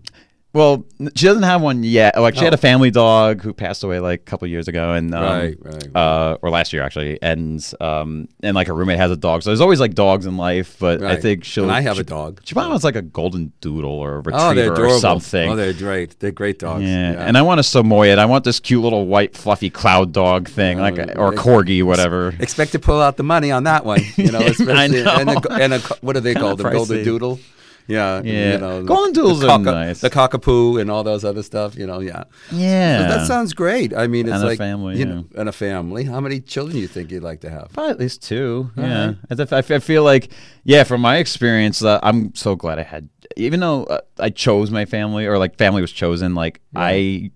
well, 0.56 0.86
she 1.16 1.26
doesn't 1.28 1.44
have 1.44 1.62
one 1.62 1.84
yet. 1.84 2.20
Like, 2.20 2.34
she 2.36 2.44
had 2.46 2.54
a 2.54 2.58
family 2.58 2.90
dog 2.90 3.42
who 3.42 3.54
passed 3.54 3.84
away 3.84 4.00
like 4.00 4.22
a 4.22 4.24
couple 4.24 4.48
years 4.48 4.68
ago, 4.68 4.94
and 4.94 5.14
um, 5.14 5.22
Right, 5.24 5.58
right. 5.60 5.96
uh, 5.96 6.38
or 6.42 6.50
last 6.50 6.72
year 6.74 6.82
actually, 6.82 7.20
and 7.22 7.62
um, 7.82 8.28
and 8.42 8.56
like 8.56 8.68
her 8.68 8.74
roommate 8.74 8.98
has 8.98 9.12
a 9.12 9.18
dog, 9.18 9.44
so 9.44 9.50
there's 9.50 9.62
always 9.62 9.80
like 9.82 9.94
dogs 9.94 10.26
in 10.26 10.38
life. 10.38 10.78
But 10.80 11.02
I 11.04 11.06
Right. 11.06 11.22
think 11.22 11.44
she'll. 11.44 11.64
And 11.66 11.72
I 11.74 11.82
have 11.82 11.96
she, 11.98 12.02
a 12.02 12.06
dog. 12.06 12.40
She 12.46 12.54
probably 12.54 12.70
wants 12.70 12.84
like 12.86 12.96
a 12.96 13.02
golden 13.02 13.52
doodle 13.62 13.92
or 13.92 14.14
a 14.16 14.18
retriever 14.20 14.38
Oh, 14.40 14.54
they're 14.56 14.72
adorable. 14.74 14.96
or 14.96 15.00
something. 15.00 15.50
Oh, 15.52 15.56
they're 15.56 15.74
great. 15.74 16.20
They're 16.20 16.32
great 16.32 16.60
dogs. 16.60 16.84
yeah. 16.84 17.14
and 17.28 17.38
I 17.38 17.42
want 17.42 17.60
a 17.60 17.64
Samoyed. 17.64 18.18
I 18.18 18.26
want 18.26 18.46
this 18.46 18.60
cute 18.62 18.82
little 18.82 19.06
white 19.08 19.36
fluffy 19.36 19.70
cloud 19.70 20.14
dog 20.14 20.48
thing, 20.48 20.80
like 20.80 20.98
a, 20.98 21.18
or 21.18 21.34
a 21.34 21.36
corgi, 21.36 21.84
whatever. 21.84 22.34
expect 22.40 22.72
to 22.72 22.80
pull 22.80 23.02
out 23.02 23.18
the 23.18 23.24
money 23.24 23.52
on 23.52 23.66
that 23.66 23.86
one. 23.86 24.00
You 24.16 24.32
know, 24.32 24.40
especially 24.54 25.04
know. 25.04 25.16
and 25.20 25.30
a, 25.30 25.52
and 25.54 25.74
a 25.74 25.80
what 26.02 26.14
do 26.14 26.22
they 26.22 26.34
call 26.42 26.56
them? 26.56 26.72
Golden 26.72 26.98
pricey. 27.00 27.04
doodle. 27.04 27.40
Yeah, 27.88 28.22
Yeah. 28.24 28.54
You 28.54 28.58
know, 28.58 28.84
Golden 28.84 29.14
the 29.14 29.22
doodles 29.22 29.44
are 29.44 29.60
nice. 29.60 30.02
The 30.02 30.10
cockapoo 30.10 30.82
and 30.82 30.90
all 30.90 31.04
those 31.04 31.24
other 31.24 31.44
stuff. 31.44 31.76
You 31.76 31.86
know, 31.86 32.00
yeah. 32.00 32.24
Yeah, 32.52 33.02
But 33.04 33.08
that 33.16 33.28
sounds 33.28 33.54
great. 33.54 33.94
I 33.94 34.08
mean, 34.08 34.26
it's 34.28 34.36
And 34.36 34.44
a 34.44 34.48
like 34.48 34.58
family, 34.58 34.98
you 34.98 35.06
yeah. 35.06 35.14
know, 35.14 35.26
and 35.36 35.50
a 35.50 35.52
family. 35.52 36.04
How 36.04 36.20
many 36.20 36.40
children 36.40 36.76
do 36.76 36.82
you 36.82 36.88
think 36.88 37.12
you'd 37.12 37.24
like 37.24 37.42
to 37.42 37.50
have? 37.50 37.70
Probably 37.74 37.92
at 37.92 38.00
least 38.00 38.24
two. 38.24 38.72
All 38.78 38.84
yeah, 38.84 39.14
right. 39.30 39.54
I, 39.54 39.58
I 39.58 39.80
feel 39.80 40.04
like, 40.04 40.32
yeah, 40.64 40.84
from 40.84 41.02
my 41.02 41.18
experience, 41.18 41.84
uh, 41.84 42.00
I'm 42.02 42.34
so 42.36 42.56
glad 42.56 42.80
I 42.80 42.84
had. 42.84 43.10
Even 43.38 43.60
though 43.60 43.84
uh, 43.86 44.02
I 44.20 44.30
chose 44.30 44.72
my 44.72 44.86
family, 44.86 45.26
or 45.26 45.38
like 45.38 45.58
family 45.58 45.82
was 45.82 45.92
chosen, 45.92 46.36
like 46.36 46.62
I, 46.76 47.30
uh, 47.32 47.36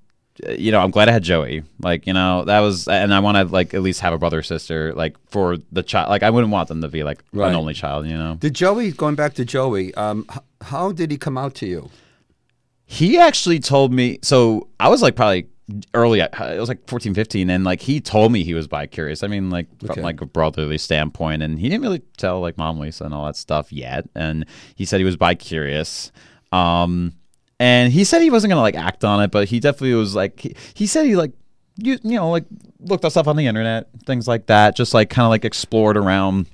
you 0.57 0.71
know, 0.71 0.79
I'm 0.79 0.91
glad 0.91 1.09
I 1.09 1.11
had 1.11 1.23
Joey. 1.23 1.63
Like 1.81 2.07
you 2.07 2.13
know, 2.13 2.45
that 2.45 2.59
was, 2.61 2.87
and 2.87 3.13
I 3.13 3.19
want 3.19 3.37
to 3.37 3.43
like 3.45 3.73
at 3.73 3.81
least 3.81 3.99
have 4.01 4.13
a 4.13 4.17
brother 4.17 4.39
or 4.39 4.43
sister, 4.43 4.93
like 4.93 5.15
for 5.29 5.57
the 5.71 5.83
child. 5.83 6.09
Like 6.09 6.23
I 6.23 6.29
wouldn't 6.29 6.51
want 6.53 6.67
them 6.69 6.81
to 6.81 6.87
be 6.87 7.03
like 7.03 7.23
Right. 7.33 7.49
an 7.49 7.55
only 7.55 7.73
child. 7.73 8.07
You 8.07 8.17
know, 8.17 8.35
Did 8.39 8.53
Joey 8.55 8.91
going 8.91 9.15
back 9.15 9.33
to 9.35 9.45
Joey? 9.45 9.93
Um, 9.95 10.25
h- 10.31 10.39
how 10.61 10.91
did 10.91 11.11
he 11.11 11.17
come 11.17 11.37
out 11.37 11.55
to 11.55 11.65
you? 11.65 11.89
he 12.91 13.19
actually 13.19 13.59
told 13.59 13.93
me. 13.93 14.17
So 14.23 14.67
I 14.79 14.89
was 14.89 15.01
like 15.03 15.15
probably 15.15 15.47
early. 15.93 16.21
It 16.21 16.31
was 16.59 16.69
like 16.69 16.87
14, 16.89 17.13
15, 17.13 17.49
and 17.51 17.63
like 17.63 17.81
he 17.81 18.01
told 18.01 18.31
me 18.31 18.43
he 18.43 18.55
was 18.55 18.67
bi 18.67 18.87
curious. 18.87 19.21
I 19.21 19.27
mean, 19.27 19.51
like 19.51 19.67
Okay. 19.83 19.93
from 19.93 20.01
like 20.03 20.21
a 20.21 20.25
brotherly 20.25 20.79
standpoint, 20.79 21.43
and 21.43 21.59
he 21.59 21.69
didn't 21.69 21.83
really 21.83 22.01
tell 22.17 22.39
like 22.41 22.57
mom 22.57 22.79
Lisa 22.79 23.03
and 23.03 23.13
all 23.13 23.25
that 23.27 23.35
stuff 23.35 23.71
yet. 23.71 24.09
And 24.15 24.45
he 24.75 24.85
said 24.85 24.99
he 24.99 25.03
was 25.05 25.17
bi 25.17 25.35
curious. 25.35 26.11
Um, 26.51 27.13
and 27.59 27.91
he 27.91 28.03
said 28.03 28.21
he 28.21 28.29
wasn't 28.29 28.51
gonna 28.51 28.61
like 28.61 28.75
act 28.75 29.03
on 29.03 29.21
it, 29.21 29.31
but 29.31 29.47
he 29.49 29.59
definitely 29.59 29.93
was 29.95 30.15
like 30.15 30.39
he, 30.39 30.55
he 30.73 30.87
said 30.87 31.05
he 31.05 31.15
like 31.15 31.31
you 31.77 31.97
you 32.03 32.15
know 32.15 32.29
like 32.31 32.45
looked 32.79 33.03
us 33.05 33.09
up 33.17 33.23
stuff 33.23 33.27
on 33.27 33.35
the 33.35 33.47
internet, 33.47 33.87
things 34.05 34.27
like 34.27 34.45
that, 34.47 34.75
just 34.75 34.93
like 34.93 35.09
kind 35.09 35.25
of 35.25 35.29
like 35.29 35.45
explored 35.45 35.97
around 35.97 36.47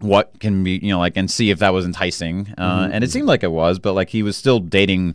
what 0.00 0.38
can 0.40 0.64
be 0.64 0.78
you 0.82 0.88
know 0.88 0.98
like 0.98 1.16
and 1.16 1.30
see 1.30 1.50
if 1.50 1.58
that 1.58 1.72
was 1.74 1.84
enticing 1.84 2.52
uh, 2.56 2.84
Mm-hmm. 2.84 2.92
and 2.94 3.04
it 3.04 3.10
seemed 3.10 3.26
like 3.28 3.42
it 3.42 3.52
was 3.52 3.78
but 3.78 3.92
like 3.92 4.08
he 4.08 4.22
was 4.22 4.34
still 4.34 4.58
dating 4.58 5.14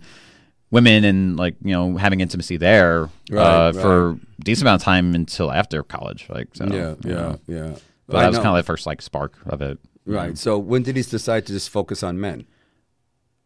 women 0.69 1.03
and 1.03 1.37
like 1.37 1.55
you 1.63 1.71
know 1.71 1.97
having 1.97 2.21
intimacy 2.21 2.57
there 2.57 3.09
Right, 3.31 3.41
uh, 3.43 3.73
for 3.73 4.09
a 4.11 4.19
decent 4.43 4.63
amount 4.67 4.81
of 4.81 4.85
time 4.85 5.15
until 5.15 5.51
after 5.51 5.81
college 5.81 6.27
like 6.29 6.49
so 6.53 6.65
yeah, 6.65 6.93
yeah, 7.03 7.13
know. 7.15 7.39
yeah. 7.47 7.75
but 8.05 8.17
I 8.17 8.21
that 8.21 8.27
was 8.27 8.37
kind 8.37 8.49
of 8.49 8.57
the 8.57 8.63
first 8.63 8.85
like 8.85 9.01
spark 9.01 9.33
of 9.47 9.63
it 9.63 9.79
right. 10.05 10.37
So 10.37 10.59
when 10.59 10.83
did 10.83 10.95
he 10.97 11.01
decide 11.01 11.47
to 11.47 11.53
just 11.53 11.71
focus 11.71 12.03
on 12.03 12.19
men? 12.19 12.45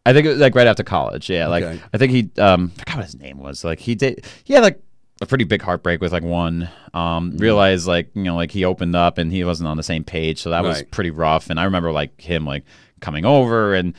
I 0.10 0.14
think 0.14 0.26
it 0.26 0.30
was 0.30 0.40
like 0.40 0.56
right 0.56 0.68
after 0.68 0.84
college. 0.84 1.30
Yeah, 1.30 1.48
like 1.48 1.64
Okay. 1.64 1.82
I 1.94 1.98
think 1.98 2.12
he 2.12 2.30
um 2.42 2.72
I 2.76 2.80
forgot 2.80 2.96
what 2.98 3.06
his 3.06 3.16
name 3.20 3.38
was. 3.38 3.64
Like 3.64 3.80
he 3.80 3.96
did 3.96 4.26
he 4.44 4.54
had 4.54 4.64
like 4.64 4.82
a 5.22 5.26
pretty 5.26 5.44
big 5.44 5.62
heartbreak 5.62 6.02
with 6.02 6.12
like 6.12 6.24
one. 6.24 6.70
Um 6.94 7.34
Mm. 7.34 7.40
realized 7.42 7.88
like, 7.88 8.10
you 8.16 8.24
know, 8.24 8.36
like 8.36 8.52
he 8.52 8.66
opened 8.66 8.96
up 8.96 9.18
and 9.18 9.32
he 9.32 9.44
wasn't 9.44 9.68
on 9.68 9.78
the 9.78 9.84
same 9.84 10.04
page. 10.04 10.42
So 10.42 10.50
that 10.52 10.64
was 10.64 10.82
pretty 10.92 11.12
rough. 11.12 11.50
And 11.50 11.60
I 11.60 11.66
remember 11.66 11.92
like 11.92 12.20
him 12.22 12.46
like 12.46 12.64
coming 13.02 13.26
over 13.26 13.74
and 13.76 13.94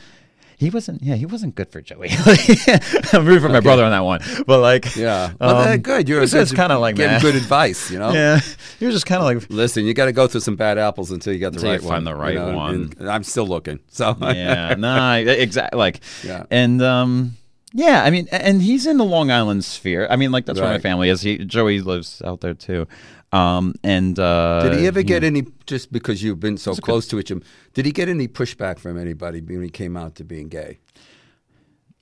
he 0.61 0.69
wasn't 0.69 1.01
yeah, 1.01 1.15
he 1.15 1.25
wasn't 1.25 1.55
good 1.55 1.69
for 1.71 1.81
Joey. 1.81 2.09
I'm 3.13 3.25
rooting 3.25 3.41
for 3.41 3.49
my 3.49 3.61
brother 3.61 3.83
on 3.83 3.89
that 3.89 4.01
one. 4.01 4.21
But 4.45 4.59
like 4.59 4.95
Yeah. 4.95 5.33
Well, 5.39 5.57
um, 5.73 5.79
good. 5.79 6.07
You're 6.07 6.19
he 6.19 6.21
was 6.21 6.33
good- 6.33 6.41
just 6.41 6.55
kind 6.55 6.71
of 6.71 6.79
like 6.79 6.97
that. 6.97 7.19
good 7.19 7.33
advice. 7.33 7.89
You 7.89 7.97
know. 7.97 8.11
Yeah. 8.13 8.39
He 8.79 8.85
was 8.85 8.93
just 8.93 9.07
kind 9.07 9.19
of 9.21 9.25
like 9.25 9.49
Listen, 9.49 9.85
you 9.85 9.95
got 9.95 10.05
to 10.05 10.11
go 10.11 10.27
through 10.27 10.41
some 10.41 10.55
bad 10.55 10.77
apples 10.77 11.09
until 11.09 11.33
you 11.33 11.39
got 11.39 11.53
the 11.53 11.61
you 11.61 11.67
right 11.67 11.81
one. 11.81 11.89
find 11.91 12.05
the 12.07 12.13
right 12.13 12.35
know, 12.35 12.55
one. 12.55 12.93
And 12.99 13.09
I'm 13.09 13.23
still 13.23 13.47
looking. 13.47 13.79
So 13.89 14.15
yeah, 14.21 14.75
nah, 14.75 15.15
exactly. 15.15 15.79
Like, 15.79 15.99
Yeah. 16.23 16.45
and 16.51 16.79
um, 16.83 17.37
yeah. 17.73 18.03
I 18.03 18.11
mean, 18.11 18.27
and 18.31 18.61
he's 18.61 18.85
in 18.85 18.97
the 18.97 19.03
Long 19.05 19.31
Island 19.31 19.65
sphere. 19.65 20.05
I 20.11 20.15
mean, 20.15 20.31
like 20.31 20.45
that's 20.45 20.59
where 20.59 20.69
my 20.69 20.77
family 20.79 21.09
is. 21.09 21.21
He 21.21 21.39
Joey 21.39 21.81
lives 21.81 22.21
out 22.23 22.41
there 22.41 22.53
too. 22.53 22.87
Um, 23.33 23.75
and 23.83 24.19
uh, 24.19 24.61
Did 24.69 24.79
he 24.79 24.87
ever 24.87 25.03
get 25.03 25.23
any, 25.23 25.45
just 25.65 25.91
because 25.91 26.21
you've 26.21 26.39
been 26.41 26.57
so 26.57 26.75
close 26.75 27.07
to 27.07 27.19
each 27.19 27.31
other, 27.31 27.41
did 27.73 27.85
he 27.85 27.91
get 27.93 28.09
any 28.09 28.27
pushback 28.27 28.77
from 28.77 28.97
anybody 28.97 29.39
when 29.41 29.63
he 29.63 29.69
came 29.69 29.95
out 29.95 30.15
to 30.15 30.23
being 30.25 30.49
gay? 30.49 30.79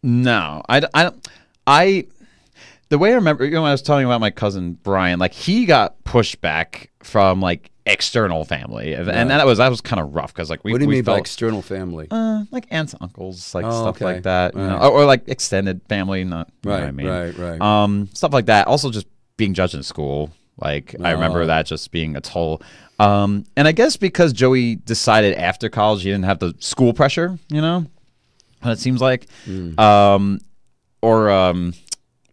No, 0.02 0.62
I, 0.70 0.82
I. 0.94 1.12
I 1.68 2.08
the 2.88 2.98
way 2.98 3.12
I 3.12 3.16
remember, 3.16 3.46
you 3.46 3.52
know, 3.52 3.62
when 3.62 3.70
I 3.70 3.74
was 3.74 3.84
telling 3.84 4.02
you 4.02 4.08
about 4.08 4.22
my 4.22 4.32
cousin 4.32 4.74
Brian, 4.82 5.20
like 5.20 5.34
he 5.34 5.66
got 5.68 6.04
pushback 6.04 6.88
from 7.04 7.42
like 7.42 7.70
external 7.86 8.44
family, 8.46 8.94
and 8.94 9.08
and 9.08 9.30
that 9.30 9.46
was 9.46 9.60
that 9.60 9.70
was 9.70 9.82
kind 9.82 10.00
of 10.00 10.16
rough 10.16 10.34
because 10.34 10.50
like 10.50 10.64
we 10.64 10.72
What 10.72 10.80
do 10.80 10.86
you 10.86 10.90
we 10.90 10.96
mean 10.96 11.04
by 11.04 11.12
felt, 11.12 11.20
external 11.20 11.62
family? 11.62 12.08
uh, 12.10 12.46
like 12.50 12.66
aunts, 12.72 12.96
uncles, 13.00 13.54
like 13.54 13.66
Oh, 13.66 13.82
stuff 13.84 13.98
okay. 13.98 14.06
like 14.06 14.24
that, 14.24 14.56
you 14.56 14.62
know, 14.62 14.78
or, 14.80 15.02
or 15.02 15.06
like 15.06 15.28
extended 15.28 15.82
family, 15.88 16.24
not 16.24 16.50
you 16.64 16.72
know 16.72 16.76
what 16.78 16.82
Right, 16.82 16.88
I 16.88 16.92
mean, 16.92 17.08
right, 17.08 17.38
right. 17.38 17.62
um, 17.62 18.10
stuff 18.14 18.34
like 18.34 18.48
that. 18.48 18.66
Also, 18.66 18.90
just 18.90 19.06
being 19.38 19.54
judged 19.54 19.76
in 19.76 19.84
school, 19.84 20.32
like 20.62 20.96
I 21.04 21.12
remember 21.12 21.42
Oh. 21.44 21.46
that 21.48 21.66
just 21.66 21.92
being 21.92 22.16
a 22.16 22.22
toll. 22.22 22.62
Um, 23.00 23.46
and 23.56 23.68
I 23.68 23.72
guess 23.72 23.96
because 23.98 24.34
Joey 24.34 24.76
decided 24.76 25.36
after 25.36 25.70
college 25.70 26.04
he 26.04 26.10
didn't 26.10 26.26
have 26.26 26.40
the 26.40 26.54
school 26.60 26.94
pressure, 26.94 27.38
you 27.50 27.62
know, 27.62 27.86
it 28.66 28.80
seems 28.80 29.00
like, 29.02 29.28
Hmm. 29.46 29.80
um, 29.80 30.40
or 31.02 31.30
um, 31.30 31.74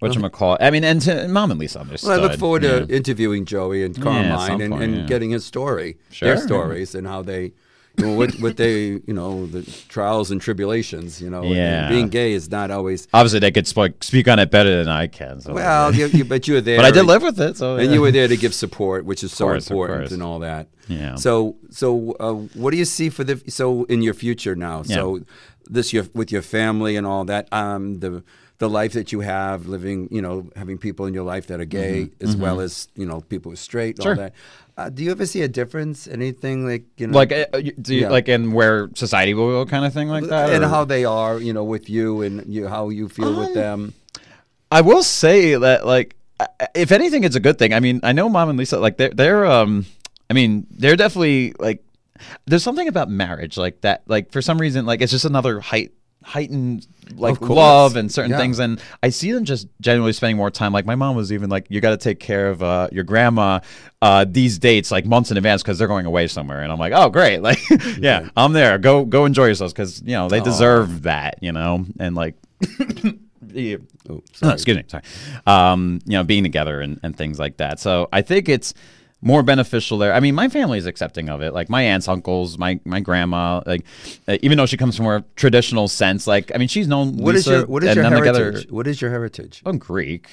what 0.00 0.14
you 0.14 0.28
call 0.28 0.54
it. 0.56 0.62
I 0.62 0.70
mean, 0.70 0.82
and 0.82 1.00
to, 1.02 1.28
mom 1.28 1.50
and 1.52 1.60
Lisa 1.60 1.80
understood. 1.80 2.08
Well, 2.10 2.18
I 2.18 2.22
look 2.22 2.38
forward 2.38 2.64
yeah. 2.64 2.80
to 2.80 2.94
interviewing 2.94 3.44
Joey 3.44 3.84
and 3.84 4.00
Carmine 4.00 4.38
some 4.46 4.60
and, 4.60 4.72
point, 4.72 4.82
and 4.82 4.96
yeah. 4.96 5.06
getting 5.06 5.30
his 5.30 5.44
story, 5.44 5.98
Sure. 6.10 6.28
their 6.28 6.36
stories, 6.38 6.94
and 6.94 7.06
how 7.06 7.22
they, 7.22 7.52
well, 7.98 8.16
what, 8.16 8.34
what 8.40 8.56
they, 8.56 9.00
you 9.06 9.12
know, 9.12 9.46
the 9.46 9.62
trials 9.88 10.30
and 10.30 10.40
tribulations, 10.40 11.20
you 11.20 11.30
know, 11.30 11.42
Yeah. 11.44 11.88
being 11.88 12.08
gay 12.08 12.32
is 12.32 12.50
not 12.50 12.70
always. 12.70 13.08
Obviously, 13.12 13.38
they 13.40 13.50
could 13.50 13.66
sp- 13.68 13.96
speak 14.02 14.28
on 14.28 14.38
it 14.38 14.50
better 14.50 14.76
than 14.76 14.88
I 14.88 15.06
can. 15.06 15.40
So 15.40 15.54
Well, 15.54 15.94
you, 15.94 16.06
you, 16.08 16.24
but 16.24 16.46
you 16.48 16.54
were 16.54 16.60
there. 16.60 16.76
but 16.82 16.84
I 16.86 16.90
did 16.90 17.04
live 17.04 17.22
with 17.22 17.40
it, 17.40 17.56
so 17.56 17.76
and 17.76 17.92
you 17.92 18.00
were 18.00 18.10
there 18.12 18.28
to 18.28 18.36
give 18.36 18.54
support, 18.54 19.04
which 19.04 19.22
is 19.24 19.32
so 19.32 19.46
course, 19.46 19.70
important 19.70 20.12
and 20.12 20.22
all 20.22 20.38
that. 20.40 20.68
Yeah. 20.88 21.16
So, 21.16 21.56
so 21.70 22.12
uh, 22.20 22.34
what 22.54 22.70
do 22.70 22.76
you 22.76 22.84
see 22.84 23.08
for 23.10 23.24
the 23.24 23.42
so 23.50 23.84
in 23.84 24.02
your 24.02 24.14
future 24.14 24.54
now? 24.54 24.82
Yeah. 24.86 24.96
So, 24.96 25.20
this 25.68 25.92
your 25.92 26.06
with 26.14 26.30
your 26.30 26.42
family 26.42 26.94
and 26.96 27.06
all 27.06 27.24
that. 27.24 27.48
Um, 27.52 27.98
the 28.00 28.22
the 28.58 28.70
life 28.70 28.92
that 28.94 29.12
you 29.12 29.20
have, 29.20 29.66
living, 29.66 30.08
you 30.10 30.22
know, 30.22 30.48
having 30.56 30.78
people 30.78 31.04
in 31.04 31.12
your 31.12 31.24
life 31.24 31.48
that 31.48 31.60
are 31.60 31.66
gay, 31.66 32.08
as 32.22 32.36
well 32.36 32.60
as 32.60 32.88
you 32.94 33.04
know 33.04 33.20
people 33.22 33.50
who 33.50 33.54
are 33.54 33.56
straight, 33.56 33.98
and 33.98 34.06
all 34.06 34.12
Mm-hmm. 34.12 34.20
That. 34.22 34.32
Uh, 34.76 34.90
do 34.90 35.02
you 35.02 35.10
ever 35.10 35.24
see 35.24 35.40
a 35.40 35.48
difference? 35.48 36.06
Anything 36.06 36.66
like 36.66 36.84
you 36.98 37.06
know, 37.06 37.16
like 37.16 37.32
uh, 37.32 37.46
do 37.80 37.94
you, 37.94 38.02
Yeah. 38.02 38.10
like 38.10 38.28
in 38.28 38.52
where 38.52 38.90
society 38.94 39.32
will 39.32 39.48
go 39.50 39.64
kind 39.64 39.86
of 39.86 39.94
thing 39.94 40.08
like 40.08 40.24
that 40.24 40.50
and 40.52 40.62
or- 40.64 40.68
how 40.68 40.84
they 40.84 41.04
are, 41.06 41.38
you 41.40 41.52
know, 41.54 41.64
with 41.64 41.88
you 41.88 42.20
and 42.22 42.44
you, 42.52 42.68
how 42.68 42.90
you 42.90 43.08
feel 43.08 43.28
Um, 43.28 43.36
with 43.38 43.54
them. 43.54 43.94
I 44.70 44.82
will 44.82 45.02
say 45.02 45.54
that 45.56 45.86
like 45.86 46.16
if 46.74 46.92
anything 46.92 47.24
it's 47.24 47.36
a 47.36 47.40
good 47.40 47.58
thing. 47.58 47.72
I 47.72 47.80
mean, 47.80 48.00
I 48.02 48.12
know 48.12 48.28
mom 48.28 48.50
and 48.50 48.58
Lisa 48.58 48.78
like 48.78 48.98
they're 48.98 49.10
they're 49.14 49.46
um 49.46 49.86
I 50.28 50.34
mean, 50.34 50.66
they're 50.70 50.96
definitely 50.96 51.54
like 51.58 51.82
there's 52.46 52.62
something 52.62 52.88
about 52.88 53.08
marriage 53.08 53.56
like 53.56 53.80
that 53.80 54.02
like 54.06 54.30
for 54.32 54.42
some 54.42 54.58
reason 54.58 54.84
like 54.84 55.00
it's 55.00 55.12
just 55.12 55.24
another 55.24 55.60
height 55.60 55.92
heightened 56.26 56.84
like 57.14 57.40
love 57.40 57.94
and 57.94 58.10
certain 58.10 58.32
Yeah. 58.32 58.38
things 58.38 58.58
and 58.58 58.82
I 59.00 59.10
see 59.10 59.30
them 59.30 59.44
just 59.44 59.68
generally 59.80 60.12
spending 60.12 60.36
more 60.36 60.50
time 60.50 60.72
like 60.72 60.84
my 60.84 60.96
mom 60.96 61.14
was 61.14 61.32
even 61.32 61.48
like 61.48 61.66
you 61.68 61.80
got 61.80 61.90
to 61.90 61.96
take 61.96 62.18
care 62.18 62.48
of 62.48 62.64
uh, 62.64 62.88
your 62.90 63.04
grandma 63.04 63.60
uh, 64.02 64.26
these 64.28 64.58
dates 64.58 64.90
like 64.90 65.06
months 65.06 65.30
in 65.30 65.36
advance 65.36 65.62
because 65.62 65.78
they're 65.78 65.86
going 65.86 66.04
away 66.04 66.26
somewhere 66.26 66.62
and 66.62 66.72
I'm 66.72 66.80
like 66.80 66.92
oh 66.92 67.10
great 67.10 67.42
like 67.42 67.60
yeah 67.96 68.28
I'm 68.36 68.52
there 68.52 68.76
go 68.78 69.04
go 69.04 69.24
enjoy 69.24 69.46
yourselves 69.46 69.72
because 69.72 70.02
you 70.02 70.14
know 70.14 70.28
they 70.28 70.40
deserve 70.40 71.02
that 71.02 71.38
you 71.42 71.52
know 71.52 71.86
and 72.00 72.16
like 72.16 72.34
yeah. 73.52 73.76
Oh, 74.10 74.22
Oh, 74.42 74.50
excuse 74.50 74.76
me, 74.76 74.84
sorry. 74.88 75.02
Um, 75.46 76.00
you 76.06 76.12
know, 76.12 76.24
being 76.24 76.42
together 76.42 76.80
and, 76.80 76.98
and 77.02 77.16
things 77.16 77.38
like 77.38 77.58
that. 77.58 77.78
So 77.80 78.08
I 78.12 78.22
think 78.22 78.48
it's 78.48 78.74
more 79.26 79.42
beneficial 79.42 79.98
there. 79.98 80.12
I 80.14 80.20
mean, 80.20 80.34
my 80.36 80.48
family 80.48 80.78
is 80.78 80.86
accepting 80.86 81.28
of 81.28 81.42
it. 81.42 81.52
Like 81.52 81.68
my 81.68 81.82
aunts, 81.82 82.06
uncles, 82.08 82.58
my 82.58 82.78
my 82.84 83.00
grandma. 83.00 83.60
Like, 83.66 83.84
uh, 84.28 84.38
even 84.40 84.56
though 84.56 84.66
she 84.66 84.76
comes 84.76 84.96
from 84.96 85.06
a 85.06 85.24
traditional 85.34 85.88
sense, 85.88 86.26
like 86.28 86.52
I 86.54 86.58
mean, 86.58 86.68
she's 86.68 86.86
known. 86.86 87.16
What 87.16 87.34
is 87.34 87.46
Lisa 87.46 87.58
your 87.58 87.66
what 87.66 87.82
is 87.84 87.94
your 87.96 88.04
heritage? 88.04 88.34
together- 88.34 88.74
What 88.74 88.86
is 88.86 89.00
your 89.02 89.10
heritage? 89.10 89.62
I'm 89.66 89.78
Greek. 89.78 90.28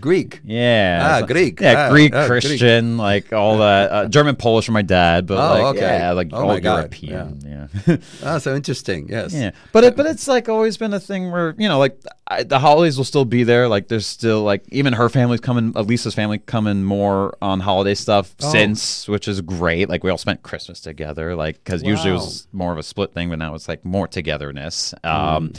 Greek. 0.00 0.40
Yeah. 0.44 1.18
Ah, 1.22 1.26
Greek. 1.26 1.60
Yeah, 1.60 1.86
Ah, 1.86 1.90
Greek, 1.90 2.14
ah, 2.14 2.26
Greek. 2.26 2.42
Christian, 2.42 2.96
like 2.96 3.32
all 3.32 3.58
that. 3.58 3.92
Uh, 3.92 4.06
German, 4.08 4.36
Polish 4.36 4.66
for 4.66 4.72
my 4.72 4.82
dad, 4.82 5.26
but 5.26 5.38
Oh, 5.38 5.62
like 5.62 5.76
okay. 5.76 5.98
yeah, 5.98 6.12
like 6.12 6.28
Oh 6.32 6.48
all. 6.48 6.58
European. 6.58 7.40
Yeah. 7.86 7.96
Oh, 8.22 8.38
so 8.38 8.54
interesting. 8.54 9.08
Yes. 9.08 9.32
Yeah, 9.32 9.52
but 9.72 9.84
it, 9.84 9.96
but 9.96 10.06
it's 10.06 10.26
like 10.28 10.48
always 10.48 10.76
been 10.76 10.92
a 10.94 11.00
thing 11.00 11.30
where 11.30 11.54
you 11.58 11.68
know, 11.68 11.78
like 11.78 11.98
I, 12.26 12.42
the 12.42 12.58
holidays 12.58 12.96
will 12.96 13.04
still 13.04 13.24
be 13.24 13.44
there. 13.44 13.68
Like 13.68 13.88
there's 13.88 14.06
still 14.06 14.42
like 14.42 14.64
even 14.70 14.92
her 14.94 15.08
family's 15.08 15.40
coming, 15.40 15.72
Elisa's 15.76 16.14
family 16.14 16.38
coming 16.38 16.82
more 16.84 17.36
on 17.40 17.60
holiday 17.60 17.94
stuff 17.94 18.34
Oh. 18.42 18.50
since, 18.50 19.08
which 19.08 19.28
is 19.28 19.40
great. 19.40 19.88
Like 19.88 20.02
we 20.04 20.10
all 20.10 20.18
spent 20.18 20.42
Christmas 20.42 20.80
together, 20.80 21.34
like 21.36 21.62
because 21.62 21.82
usually 21.82 22.10
it 22.10 22.14
was 22.14 22.48
more 22.52 22.72
of 22.72 22.78
a 22.78 22.82
split 22.82 23.12
thing, 23.14 23.30
but 23.30 23.38
now 23.38 23.54
it's 23.54 23.68
like 23.68 23.84
more 23.84 24.06
togetherness. 24.08 24.92
Um, 25.04 25.52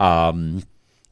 Mm. 0.00 0.04
um, 0.04 0.62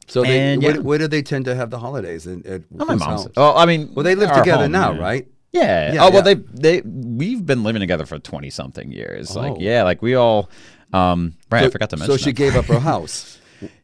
So 0.07 0.21
they, 0.23 0.53
And, 0.53 0.63
where, 0.63 0.75
yeah. 0.75 0.81
where 0.81 0.97
do 0.97 1.07
they 1.07 1.21
tend 1.21 1.45
to 1.45 1.55
have 1.55 1.69
the 1.69 1.79
holidays? 1.79 2.27
In, 2.27 2.45
at 2.45 2.61
oh, 2.79 2.85
my 2.85 2.95
mom's. 2.95 3.03
house? 3.03 3.27
Oh, 3.37 3.55
I 3.55 3.65
mean, 3.65 3.93
Well, 3.93 4.03
they 4.03 4.15
live 4.15 4.31
together 4.33 4.63
home, 4.63 4.71
now, 4.71 4.91
yeah. 4.93 4.99
right? 5.01 5.27
Yeah. 5.51 5.93
Yeah, 5.93 6.05
oh 6.05 6.09
well, 6.11 6.23
they 6.23 6.33
they 6.33 6.81
we've 6.81 7.45
been 7.45 7.63
living 7.63 7.79
together 7.79 8.07
for 8.07 8.17
twenty 8.17 8.49
something 8.49 8.91
years. 8.91 9.37
Oh. 9.37 9.41
Like 9.41 9.55
yeah, 9.59 9.83
like 9.83 10.01
we 10.01 10.15
all. 10.15 10.49
Um, 10.91 11.35
right, 11.51 11.63
I 11.65 11.69
forgot 11.69 11.91
to 11.91 11.97
mention. 11.97 12.11
So 12.11 12.17
she 12.17 12.31
that. 12.31 12.33
gave 12.33 12.55
up 12.55 12.65
her 12.65 12.79
house. 12.91 13.37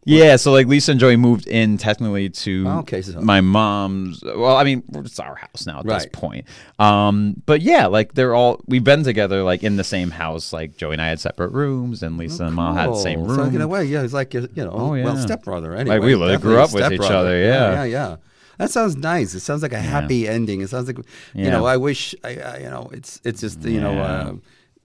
Yeah, 0.05 0.35
so 0.37 0.51
like 0.51 0.65
Lisa 0.67 0.91
and 0.91 0.99
Joey 0.99 1.15
moved 1.17 1.47
in 1.47 1.77
technically 1.77 2.29
to 2.29 2.65
Oh, 2.67 2.79
okay, 2.79 3.01
so- 3.01 3.21
my 3.21 3.41
mom's. 3.41 4.23
Well, 4.23 4.55
I 4.57 4.63
mean, 4.63 4.83
it's 4.95 5.19
our 5.19 5.35
house 5.35 5.65
now 5.65 5.79
at 5.79 5.85
this 5.85 5.93
Right. 6.03 6.11
point. 6.11 6.45
Um, 6.79 7.41
but 7.45 7.61
yeah, 7.61 7.85
like 7.87 8.13
they're 8.13 8.33
all 8.33 8.61
we've 8.67 8.83
been 8.83 9.03
together 9.03 9.43
like 9.43 9.63
in 9.63 9.75
the 9.77 9.83
same 9.83 10.11
house. 10.11 10.51
Like 10.53 10.77
Joey 10.77 10.93
and 10.93 11.01
I 11.01 11.09
had 11.09 11.19
separate 11.19 11.51
rooms, 11.51 12.01
and 12.03 12.17
Lisa 12.17 12.45
and 12.45 12.55
mom 12.55 12.75
had 12.75 12.89
the 12.89 12.95
same 12.95 13.23
room. 13.23 13.35
So 13.35 13.43
in 13.55 13.61
a 13.61 13.67
way, 13.67 13.85
yeah, 13.85 14.01
it's 14.03 14.13
like 14.13 14.33
you 14.33 14.47
know, 14.55 14.71
Oh, 14.71 14.89
well, 14.91 14.97
yeah. 15.15 15.15
stepbrother. 15.21 15.75
Anyway, 15.75 15.97
Like 15.97 16.03
we 16.05 16.13
really 16.13 16.37
grew 16.37 16.59
up 16.59 16.73
with 16.73 16.83
each 16.91 16.99
stepbrother. 17.01 17.15
other, 17.29 17.39
yeah. 17.39 17.71
yeah, 17.71 17.83
yeah. 17.83 18.15
That 18.57 18.69
sounds 18.71 18.97
nice. 18.97 19.33
It 19.35 19.39
sounds 19.39 19.61
like 19.61 19.71
a 19.71 19.79
happy 19.79 20.27
ending. 20.27 20.59
It 20.59 20.69
sounds 20.69 20.87
like, 20.87 20.97
you 20.97 21.05
Yeah. 21.45 21.51
know, 21.51 21.65
I 21.65 21.77
wish, 21.77 22.13
I, 22.25 22.35
I, 22.39 22.57
you 22.57 22.69
know, 22.69 22.89
it's 22.91 23.21
it's 23.23 23.39
just, 23.39 23.61
you 23.63 23.79
know, 23.79 23.93
Yeah. 23.93 24.03
uh, 24.03 24.33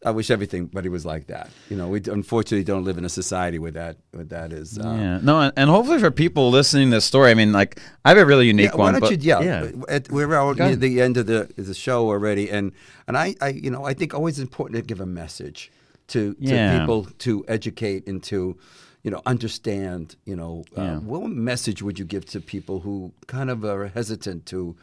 I 0.05 0.11
wish 0.11 0.31
everybody 0.31 0.89
was 0.89 1.07
like 1.07 1.27
that. 1.29 1.51
You 1.71 1.77
know, 1.77 1.89
we 1.89 2.01
unfortunately 2.07 2.65
don't 2.65 2.85
live 2.85 2.99
in 2.99 3.05
a 3.05 3.09
society 3.09 3.59
where 3.59 3.71
that 3.73 3.97
where 4.13 4.25
that 4.25 4.53
is. 4.53 4.79
Uh, 4.79 4.83
yeah, 4.83 5.19
no, 5.23 5.51
and, 5.57 5.71
hopefully 5.71 5.99
for 5.99 6.11
people 6.11 6.51
listening 6.51 6.91
to 6.91 6.97
this 6.97 7.05
story, 7.07 7.31
I 7.31 7.35
mean, 7.35 7.53
like 7.53 7.81
I 8.05 8.11
have 8.11 8.19
a 8.19 8.27
really 8.27 8.47
unique 8.47 8.71
Yeah, 8.71 8.77
why 8.77 8.85
one. 8.85 8.93
don't 8.95 9.01
but, 9.01 9.11
you? 9.13 9.19
Yeah, 9.21 9.41
yeah. 9.41 9.71
At, 9.89 10.11
we're 10.11 10.35
out 10.35 10.59
near 10.59 10.77
the 10.77 11.01
end 11.01 11.17
of 11.17 11.27
the 11.27 11.49
the 11.57 11.75
show 11.75 12.09
already, 12.09 12.51
and 12.51 12.73
and 13.09 13.17
I, 13.17 13.35
I 13.41 13.49
you 13.49 13.71
know 13.71 13.85
I 13.85 13.95
think 13.95 14.13
always 14.15 14.39
important 14.39 14.77
to 14.77 14.83
give 14.83 15.01
a 15.01 15.07
message 15.07 15.71
to, 16.09 16.35
to 16.35 16.39
Yeah. 16.41 16.79
people 16.79 17.05
to 17.19 17.45
educate 17.49 18.07
and 18.07 18.23
to 18.25 18.57
you 19.03 19.11
know 19.11 19.23
understand. 19.25 20.17
You 20.27 20.37
know, 20.37 20.65
uh, 20.77 20.97
what 20.97 21.31
message 21.31 21.83
would 21.83 21.99
you 21.99 22.05
give 22.05 22.27
to 22.27 22.41
people 22.41 22.81
who 22.81 23.13
kind 23.27 23.49
of 23.51 23.65
are 23.65 23.87
hesitant 23.89 24.45
to 24.47 24.77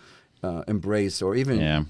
uh, 0.43 0.63
embrace 0.67 1.21
or 1.21 1.35
even 1.35 1.87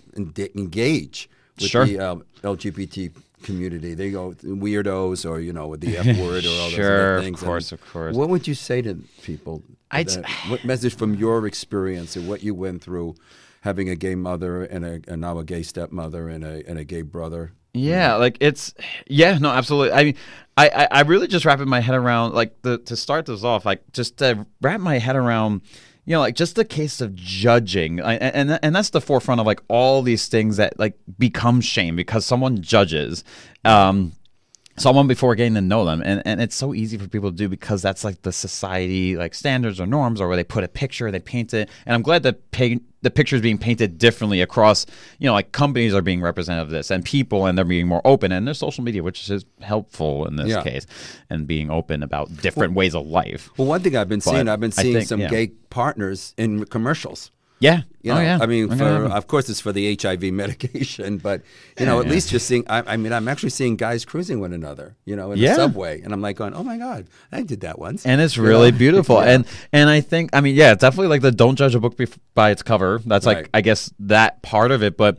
engage 0.56 1.30
with 1.60 1.70
Sure. 1.70 1.86
the 1.86 2.00
uh, 2.00 2.16
LGBT 2.44 3.12
community? 3.44 3.94
They 3.94 4.12
go 4.12 4.32
weirdos 4.44 5.30
or 5.30 5.40
you 5.40 5.54
know 5.54 5.68
with 5.68 5.82
the 5.82 5.98
F 5.98 6.06
word 6.20 6.46
or 6.46 6.50
all 6.50 6.70
those 6.70 6.72
Sure, 6.74 6.86
other 6.86 7.18
of 7.18 7.24
things. 7.24 7.42
course, 7.42 7.72
And 7.72 7.82
of 7.82 7.92
course. 7.92 8.16
What 8.16 8.30
would 8.30 8.48
you 8.48 8.54
say 8.54 8.82
to 8.84 8.96
people? 9.22 9.64
I'd 9.92 10.08
that- 10.10 10.30
what 10.48 10.64
message 10.66 10.96
from 10.96 11.16
your 11.16 11.46
experience 11.48 12.16
and 12.16 12.28
what 12.28 12.44
you 12.44 12.54
went 12.56 12.82
through 12.84 13.16
having 13.62 13.90
a 13.90 13.96
gay 13.96 14.16
mother 14.16 14.64
and, 14.64 14.84
a, 14.86 15.02
and 15.08 15.22
now 15.22 15.38
a 15.38 15.44
gay 15.44 15.62
stepmother 15.64 16.28
and 16.30 16.44
a, 16.44 16.64
and 16.68 16.80
a 16.80 16.84
gay 16.84 17.02
brother? 17.04 17.52
Yeah, 17.74 18.16
like 18.16 18.38
it's 18.42 18.74
yeah, 19.08 19.38
no, 19.38 19.50
absolutely. 19.50 19.94
I 19.94 20.04
mean, 20.04 20.16
I, 20.58 20.68
I 20.70 20.88
I 20.92 21.02
really 21.04 21.28
just 21.28 21.46
wrapping 21.46 21.70
my 21.70 21.80
head 21.80 21.96
around 21.96 22.34
like 22.34 22.62
the 22.64 22.80
to 22.80 22.98
start 22.98 23.26
this 23.28 23.44
off, 23.46 23.66
like 23.66 23.82
just 23.94 24.18
to 24.18 24.46
wrap 24.62 24.82
my 24.82 24.98
head 25.00 25.16
around, 25.16 25.62
you 26.06 26.16
know, 26.16 26.20
like 26.20 26.36
just 26.36 26.56
the 26.56 26.66
case 26.66 27.00
of 27.02 27.16
judging, 27.16 28.02
I, 28.02 28.16
and 28.16 28.60
and 28.64 28.76
that's 28.76 28.90
the 28.90 29.02
forefront 29.02 29.40
of 29.40 29.48
like 29.48 29.62
all 29.68 30.02
these 30.02 30.28
things 30.28 30.58
that 30.58 30.80
like 30.80 30.98
become 31.20 31.62
shame 31.62 31.96
because 31.96 32.26
someone 32.26 32.62
judges. 32.62 33.24
Um, 33.64 34.14
someone 34.82 35.08
before 35.08 35.36
getting 35.36 35.54
to 35.54 35.62
know 35.62 35.86
them 35.86 36.02
and, 36.04 36.22
and 36.26 36.42
it's 36.42 36.56
so 36.56 36.74
easy 36.74 36.98
for 36.98 37.08
people 37.08 37.30
to 37.32 37.36
do 37.38 37.48
because 37.48 37.82
that's 37.82 38.04
like 38.04 38.22
the 38.24 38.32
society 38.32 39.16
like 39.16 39.34
standards 39.36 39.80
or 39.80 39.86
norms 39.86 40.20
or 40.20 40.28
where 40.28 40.36
they 40.36 40.44
put 40.44 40.64
a 40.64 40.68
picture 40.68 41.12
they 41.12 41.20
paint 41.20 41.54
it 41.54 41.70
and 41.86 41.94
i'm 41.96 42.02
glad 42.02 42.24
that 42.24 42.50
paint 42.52 42.82
the 43.04 43.10
picture 43.12 43.36
is 43.36 43.42
being 43.42 43.58
painted 43.58 43.98
differently 43.98 44.42
across 44.42 44.86
you 45.20 45.28
know 45.28 45.34
like 45.34 45.52
companies 45.52 45.94
are 45.94 46.02
being 46.02 46.22
represented 46.22 46.62
of 46.64 46.70
this 46.70 46.90
and 46.92 47.06
people 47.06 47.46
and 47.46 47.58
they're 47.58 47.66
being 47.66 47.88
more 47.88 48.02
open 48.06 48.32
and 48.32 48.48
there's 48.48 48.58
social 48.60 48.84
media 48.84 49.04
which 49.04 49.30
is 49.30 49.46
helpful 49.62 50.26
in 50.26 50.36
this 50.36 50.48
Yeah. 50.50 50.64
case 50.64 50.86
and 51.30 51.46
being 51.48 51.70
open 51.70 52.04
about 52.04 52.36
different 52.38 52.74
ways 52.74 52.96
of 52.96 53.06
life 53.08 53.50
Well, 53.58 53.68
one 53.68 53.82
thing 53.82 53.96
I've 53.96 54.10
been 54.10 54.22
seeing, 54.22 54.48
I've 54.48 54.60
been 54.60 54.72
seeing 54.72 54.94
think- 54.96 55.08
some 55.08 55.20
yeah. 55.22 55.30
gay 55.30 55.48
partners 55.70 56.34
in 56.38 56.66
commercials. 56.66 57.32
Yeah 57.62 57.82
You 58.04 58.12
oh 58.14 58.20
yeah 58.20 58.40
I 58.42 58.48
mean, 58.48 58.68
for 58.76 58.84
of 59.20 59.28
course 59.28 59.48
it's 59.52 59.62
for 59.62 59.72
the 59.72 59.96
HIV 60.02 60.24
medication, 60.44 61.18
but 61.20 61.42
you 61.80 61.86
know, 61.86 62.00
at 62.02 62.06
Yeah. 62.08 62.12
least 62.14 62.30
just 62.34 62.46
seeing. 62.48 62.64
I, 62.68 62.94
I 62.94 62.98
mean, 62.98 63.14
I'm 63.14 63.28
actually 63.28 63.52
seeing 63.52 63.76
guys 63.78 64.04
cruising 64.06 64.40
one 64.42 64.54
another, 64.54 64.96
you 65.06 65.16
know, 65.16 65.32
in 65.32 65.38
Yeah. 65.38 65.52
a 65.54 65.56
subway, 65.56 66.02
and 66.02 66.12
I'm 66.14 66.22
like 66.22 66.36
going, 66.36 66.54
"Oh 66.56 66.64
my 66.64 66.78
god, 66.78 67.06
I 67.32 67.44
did 67.44 67.62
that 67.62 67.78
once." 67.78 68.04
and 68.06 68.20
it's 68.20 68.36
You 68.36 68.44
really 68.44 68.72
know? 68.72 68.78
beautiful 68.86 69.22
and 69.22 69.46
and 69.72 69.88
i 69.90 70.02
think 70.02 70.32
i 70.34 70.42
mean 70.42 70.56
yeah 70.56 70.74
definitely 70.74 71.08
like 71.14 71.22
the 71.22 71.32
don't 71.32 71.56
judge 71.56 71.76
a 71.76 71.80
book 71.80 71.96
bef- 71.96 72.18
by 72.34 72.50
its 72.52 72.64
cover 72.64 73.00
that's 73.06 73.26
like 73.26 73.38
Right. 73.38 73.50
i 73.54 73.62
guess 73.62 73.94
that 74.00 74.42
part 74.42 74.72
of 74.72 74.82
it 74.84 74.98
but 74.98 75.14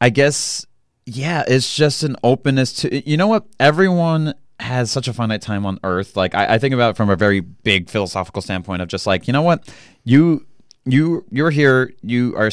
i 0.00 0.08
guess 0.10 0.64
yeah 1.06 1.44
it's 1.46 1.76
just 1.76 2.02
an 2.02 2.16
openness 2.24 2.72
to 2.80 2.86
you 3.10 3.16
know 3.20 3.26
what 3.28 3.44
everyone 3.60 4.32
has 4.60 4.90
such 4.90 5.08
a 5.08 5.12
finite 5.12 5.42
time 5.42 5.66
on 5.66 5.78
earth 5.84 6.16
like 6.16 6.34
I, 6.34 6.54
I 6.54 6.58
think 6.58 6.72
about 6.72 6.90
it 6.92 6.96
from 6.96 7.10
a 7.10 7.16
very 7.16 7.40
big 7.40 7.90
philosophical 7.90 8.40
standpoint 8.40 8.80
of 8.82 8.88
just 8.88 9.06
like 9.06 9.26
you 9.26 9.32
know 9.36 9.42
what 9.42 9.68
you 10.04 10.46
you 10.84 11.24
you're 11.30 11.50
here 11.50 11.92
you 12.02 12.36
are 12.36 12.50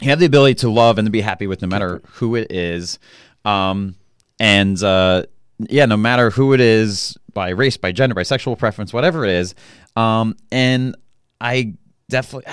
you 0.00 0.08
have 0.08 0.18
the 0.18 0.26
ability 0.26 0.54
to 0.54 0.68
love 0.70 0.98
and 0.98 1.06
to 1.06 1.10
be 1.10 1.20
happy 1.20 1.46
with 1.46 1.62
no 1.62 1.68
matter 1.68 2.00
who 2.12 2.36
it 2.36 2.50
is 2.50 2.98
um 3.44 3.94
and 4.38 4.82
uh 4.82 5.24
yeah 5.58 5.86
no 5.86 5.96
matter 5.96 6.30
who 6.30 6.52
it 6.52 6.60
is 6.60 7.16
by 7.32 7.50
race 7.50 7.76
by 7.76 7.92
gender 7.92 8.14
by 8.14 8.22
sexual 8.22 8.56
preference 8.56 8.92
whatever 8.92 9.24
it 9.24 9.30
is 9.30 9.54
um 9.96 10.36
and 10.52 10.96
i 11.40 11.72
definitely 12.08 12.44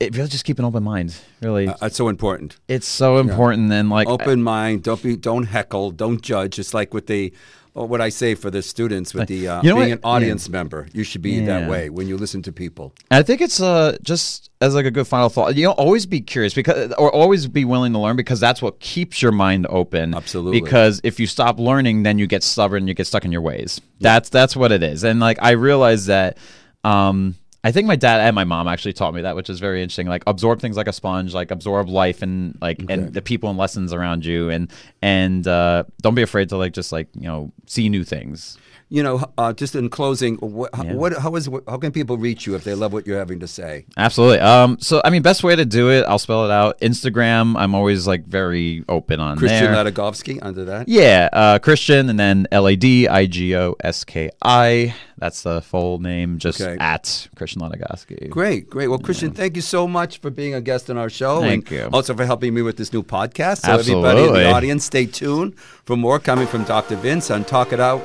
it 0.00 0.16
really 0.16 0.30
just 0.30 0.46
keep 0.46 0.58
an 0.58 0.64
open 0.64 0.82
mind. 0.82 1.14
Really, 1.42 1.68
Uh, 1.68 1.74
That's 1.78 1.96
so 1.96 2.08
important. 2.08 2.56
it's 2.68 2.88
so 2.88 3.18
important. 3.18 3.70
And 3.70 3.90
like, 3.90 4.08
Open 4.08 4.42
mind. 4.42 4.82
Don't 4.82 5.02
be. 5.02 5.14
Don't 5.14 5.44
heckle. 5.44 5.90
Don't 5.90 6.22
judge. 6.22 6.58
It's 6.58 6.72
like 6.72 6.94
with 6.94 7.06
the. 7.06 7.32
What 7.72 8.00
I 8.00 8.08
say 8.08 8.34
for 8.34 8.50
the 8.50 8.62
students 8.62 9.14
with 9.14 9.28
the 9.28 9.48
uh, 9.48 9.62
You 9.62 9.70
know 9.70 9.76
being 9.76 9.90
what? 9.90 9.98
an 9.98 10.04
audience 10.04 10.48
member, 10.48 10.88
you 10.92 11.04
should 11.04 11.22
be 11.22 11.32
Yeah. 11.32 11.46
that 11.60 11.70
way 11.70 11.88
when 11.90 12.08
you 12.08 12.16
listen 12.16 12.42
to 12.42 12.52
people. 12.52 12.92
I 13.10 13.22
think 13.22 13.40
it's 13.40 13.60
uh 13.60 13.96
just 14.02 14.50
as 14.60 14.74
like 14.74 14.86
a 14.86 14.90
good 14.90 15.06
final 15.06 15.28
thought. 15.28 15.54
You 15.56 15.64
know, 15.66 15.72
always 15.72 16.04
be 16.04 16.20
curious 16.20 16.52
because, 16.52 16.92
or 16.98 17.10
always 17.14 17.46
be 17.46 17.64
willing 17.64 17.92
to 17.92 17.98
learn 17.98 18.16
because 18.16 18.40
that's 18.40 18.60
what 18.60 18.80
keeps 18.80 19.22
your 19.22 19.32
mind 19.32 19.66
open. 19.70 20.14
Absolutely. 20.14 20.60
Because 20.60 21.00
if 21.04 21.18
you 21.20 21.26
stop 21.26 21.58
learning, 21.58 22.02
then 22.02 22.18
you 22.18 22.26
get 22.26 22.42
stubborn, 22.42 22.86
you 22.88 22.94
get 22.94 23.06
stuck 23.06 23.24
in 23.24 23.32
your 23.32 23.40
ways. 23.42 23.80
That's 24.00 24.28
that's 24.28 24.54
what 24.56 24.72
it 24.72 24.82
is. 24.82 25.04
And 25.04 25.20
like 25.20 25.38
I 25.40 25.52
realize 25.52 26.06
that. 26.06 26.36
Um, 26.82 27.34
I 27.62 27.72
think 27.72 27.86
my 27.86 27.96
dad 27.96 28.20
and 28.20 28.34
my 28.34 28.44
mom 28.44 28.68
actually 28.68 28.94
taught 28.94 29.12
me 29.12 29.20
that, 29.22 29.36
which 29.36 29.50
is 29.50 29.60
very 29.60 29.82
interesting. 29.82 30.06
Like 30.06 30.22
absorb 30.26 30.60
things 30.60 30.76
like 30.76 30.88
a 30.88 30.92
sponge, 30.92 31.34
like 31.34 31.50
absorb 31.50 31.88
life 31.88 32.22
and 32.22 32.56
like 32.62 32.82
and 32.88 33.12
the 33.12 33.20
people 33.20 33.50
and 33.50 33.58
lessons 33.58 33.92
around 33.92 34.24
you, 34.24 34.48
and 34.48 34.72
and 35.02 35.46
uh, 35.46 35.84
don't 36.00 36.14
be 36.14 36.22
afraid 36.22 36.48
to 36.50 36.56
like 36.56 36.72
just 36.72 36.90
like 36.90 37.08
you 37.14 37.28
know 37.28 37.52
see 37.66 37.88
new 37.88 38.04
things. 38.04 38.56
You 38.92 39.04
know, 39.04 39.24
uh, 39.38 39.52
just 39.52 39.76
in 39.76 39.88
closing, 39.88 40.34
what, 40.38 40.76
what, 40.86 41.16
how 41.16 41.36
is 41.36 41.48
how 41.68 41.76
can 41.78 41.92
people 41.92 42.18
reach 42.18 42.44
you 42.44 42.56
if 42.56 42.64
they 42.64 42.74
love 42.74 42.92
what 42.92 43.06
you're 43.06 43.20
having 43.20 43.38
to 43.38 43.46
say? 43.46 43.86
Absolutely. 43.96 44.40
Um. 44.40 44.78
So 44.80 45.00
I 45.04 45.10
mean, 45.10 45.22
best 45.22 45.44
way 45.44 45.54
to 45.54 45.64
do 45.64 45.90
it, 45.92 46.02
I'll 46.08 46.18
spell 46.18 46.44
it 46.44 46.50
out. 46.50 46.80
Instagram. 46.80 47.54
I'm 47.56 47.76
always 47.76 48.08
like 48.08 48.26
very 48.26 48.84
open 48.88 49.20
on 49.20 49.38
Christian 49.38 49.70
there. 49.72 49.84
Ladigoski 49.84 50.40
under 50.42 50.64
that. 50.64 50.88
Yeah, 50.88 51.28
uh, 51.32 51.58
Christian, 51.60 52.08
and 52.10 52.18
then 52.18 52.48
L 52.50 52.66
A 52.66 52.74
D 52.74 53.06
I 53.06 53.26
G 53.26 53.54
O 53.54 53.76
S 53.78 54.02
K 54.02 54.28
I. 54.42 54.92
That's 55.18 55.42
the 55.42 55.60
full 55.62 56.00
name, 56.00 56.38
just 56.38 56.60
Okay. 56.60 56.76
at 56.80 57.28
Christian 57.36 57.60
Ladigoski. 57.62 58.28
Great, 58.28 58.68
great. 58.70 58.88
Well, 58.88 58.98
Christian, 58.98 59.30
thank 59.30 59.54
you 59.54 59.62
so 59.62 59.86
much 59.86 60.18
for 60.18 60.30
being 60.30 60.54
a 60.54 60.60
guest 60.60 60.90
on 60.90 60.96
our 60.96 61.10
show, 61.10 61.40
Thank 61.42 61.70
and 61.70 61.78
you. 61.78 61.88
also 61.92 62.14
for 62.14 62.24
helping 62.26 62.54
me 62.54 62.62
with 62.62 62.76
this 62.76 62.92
new 62.92 63.02
podcast. 63.04 63.58
So 63.66 63.72
everybody 63.72 64.24
in 64.24 64.32
the 64.32 64.50
audience, 64.50 64.84
stay 64.84 65.06
tuned 65.06 65.56
for 65.84 65.96
more 65.96 66.18
coming 66.18 66.48
from 66.48 66.64
Dr. 66.64 66.96
Vince 66.96 67.30
on 67.30 67.44
Talk 67.44 67.72
It 67.72 67.78
Out. 67.78 68.00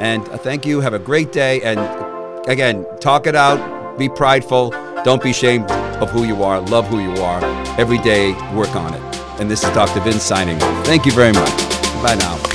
And 0.00 0.24
thank 0.42 0.64
you. 0.64 0.80
Have 0.80 0.94
a 0.94 0.98
great 0.98 1.32
day. 1.32 1.60
And 1.62 1.78
again, 2.48 2.86
talk 3.00 3.26
it 3.26 3.34
out. 3.34 3.98
Be 3.98 4.08
prideful. 4.08 4.70
Don't 5.04 5.22
be 5.22 5.30
ashamed 5.30 5.70
of 5.70 6.10
who 6.10 6.24
you 6.24 6.42
are. 6.42 6.60
Love 6.60 6.86
who 6.86 7.00
you 7.00 7.22
are. 7.22 7.42
Every 7.78 7.98
day, 7.98 8.32
work 8.54 8.74
on 8.74 8.94
it. 8.94 9.02
And 9.40 9.50
this 9.50 9.62
is 9.64 9.70
Dr. 9.70 10.00
Vince 10.00 10.22
signing. 10.22 10.58
Thank 10.84 11.06
you 11.06 11.12
very 11.12 11.32
much. 11.32 11.50
Bye 12.02 12.16
now. 12.18 12.47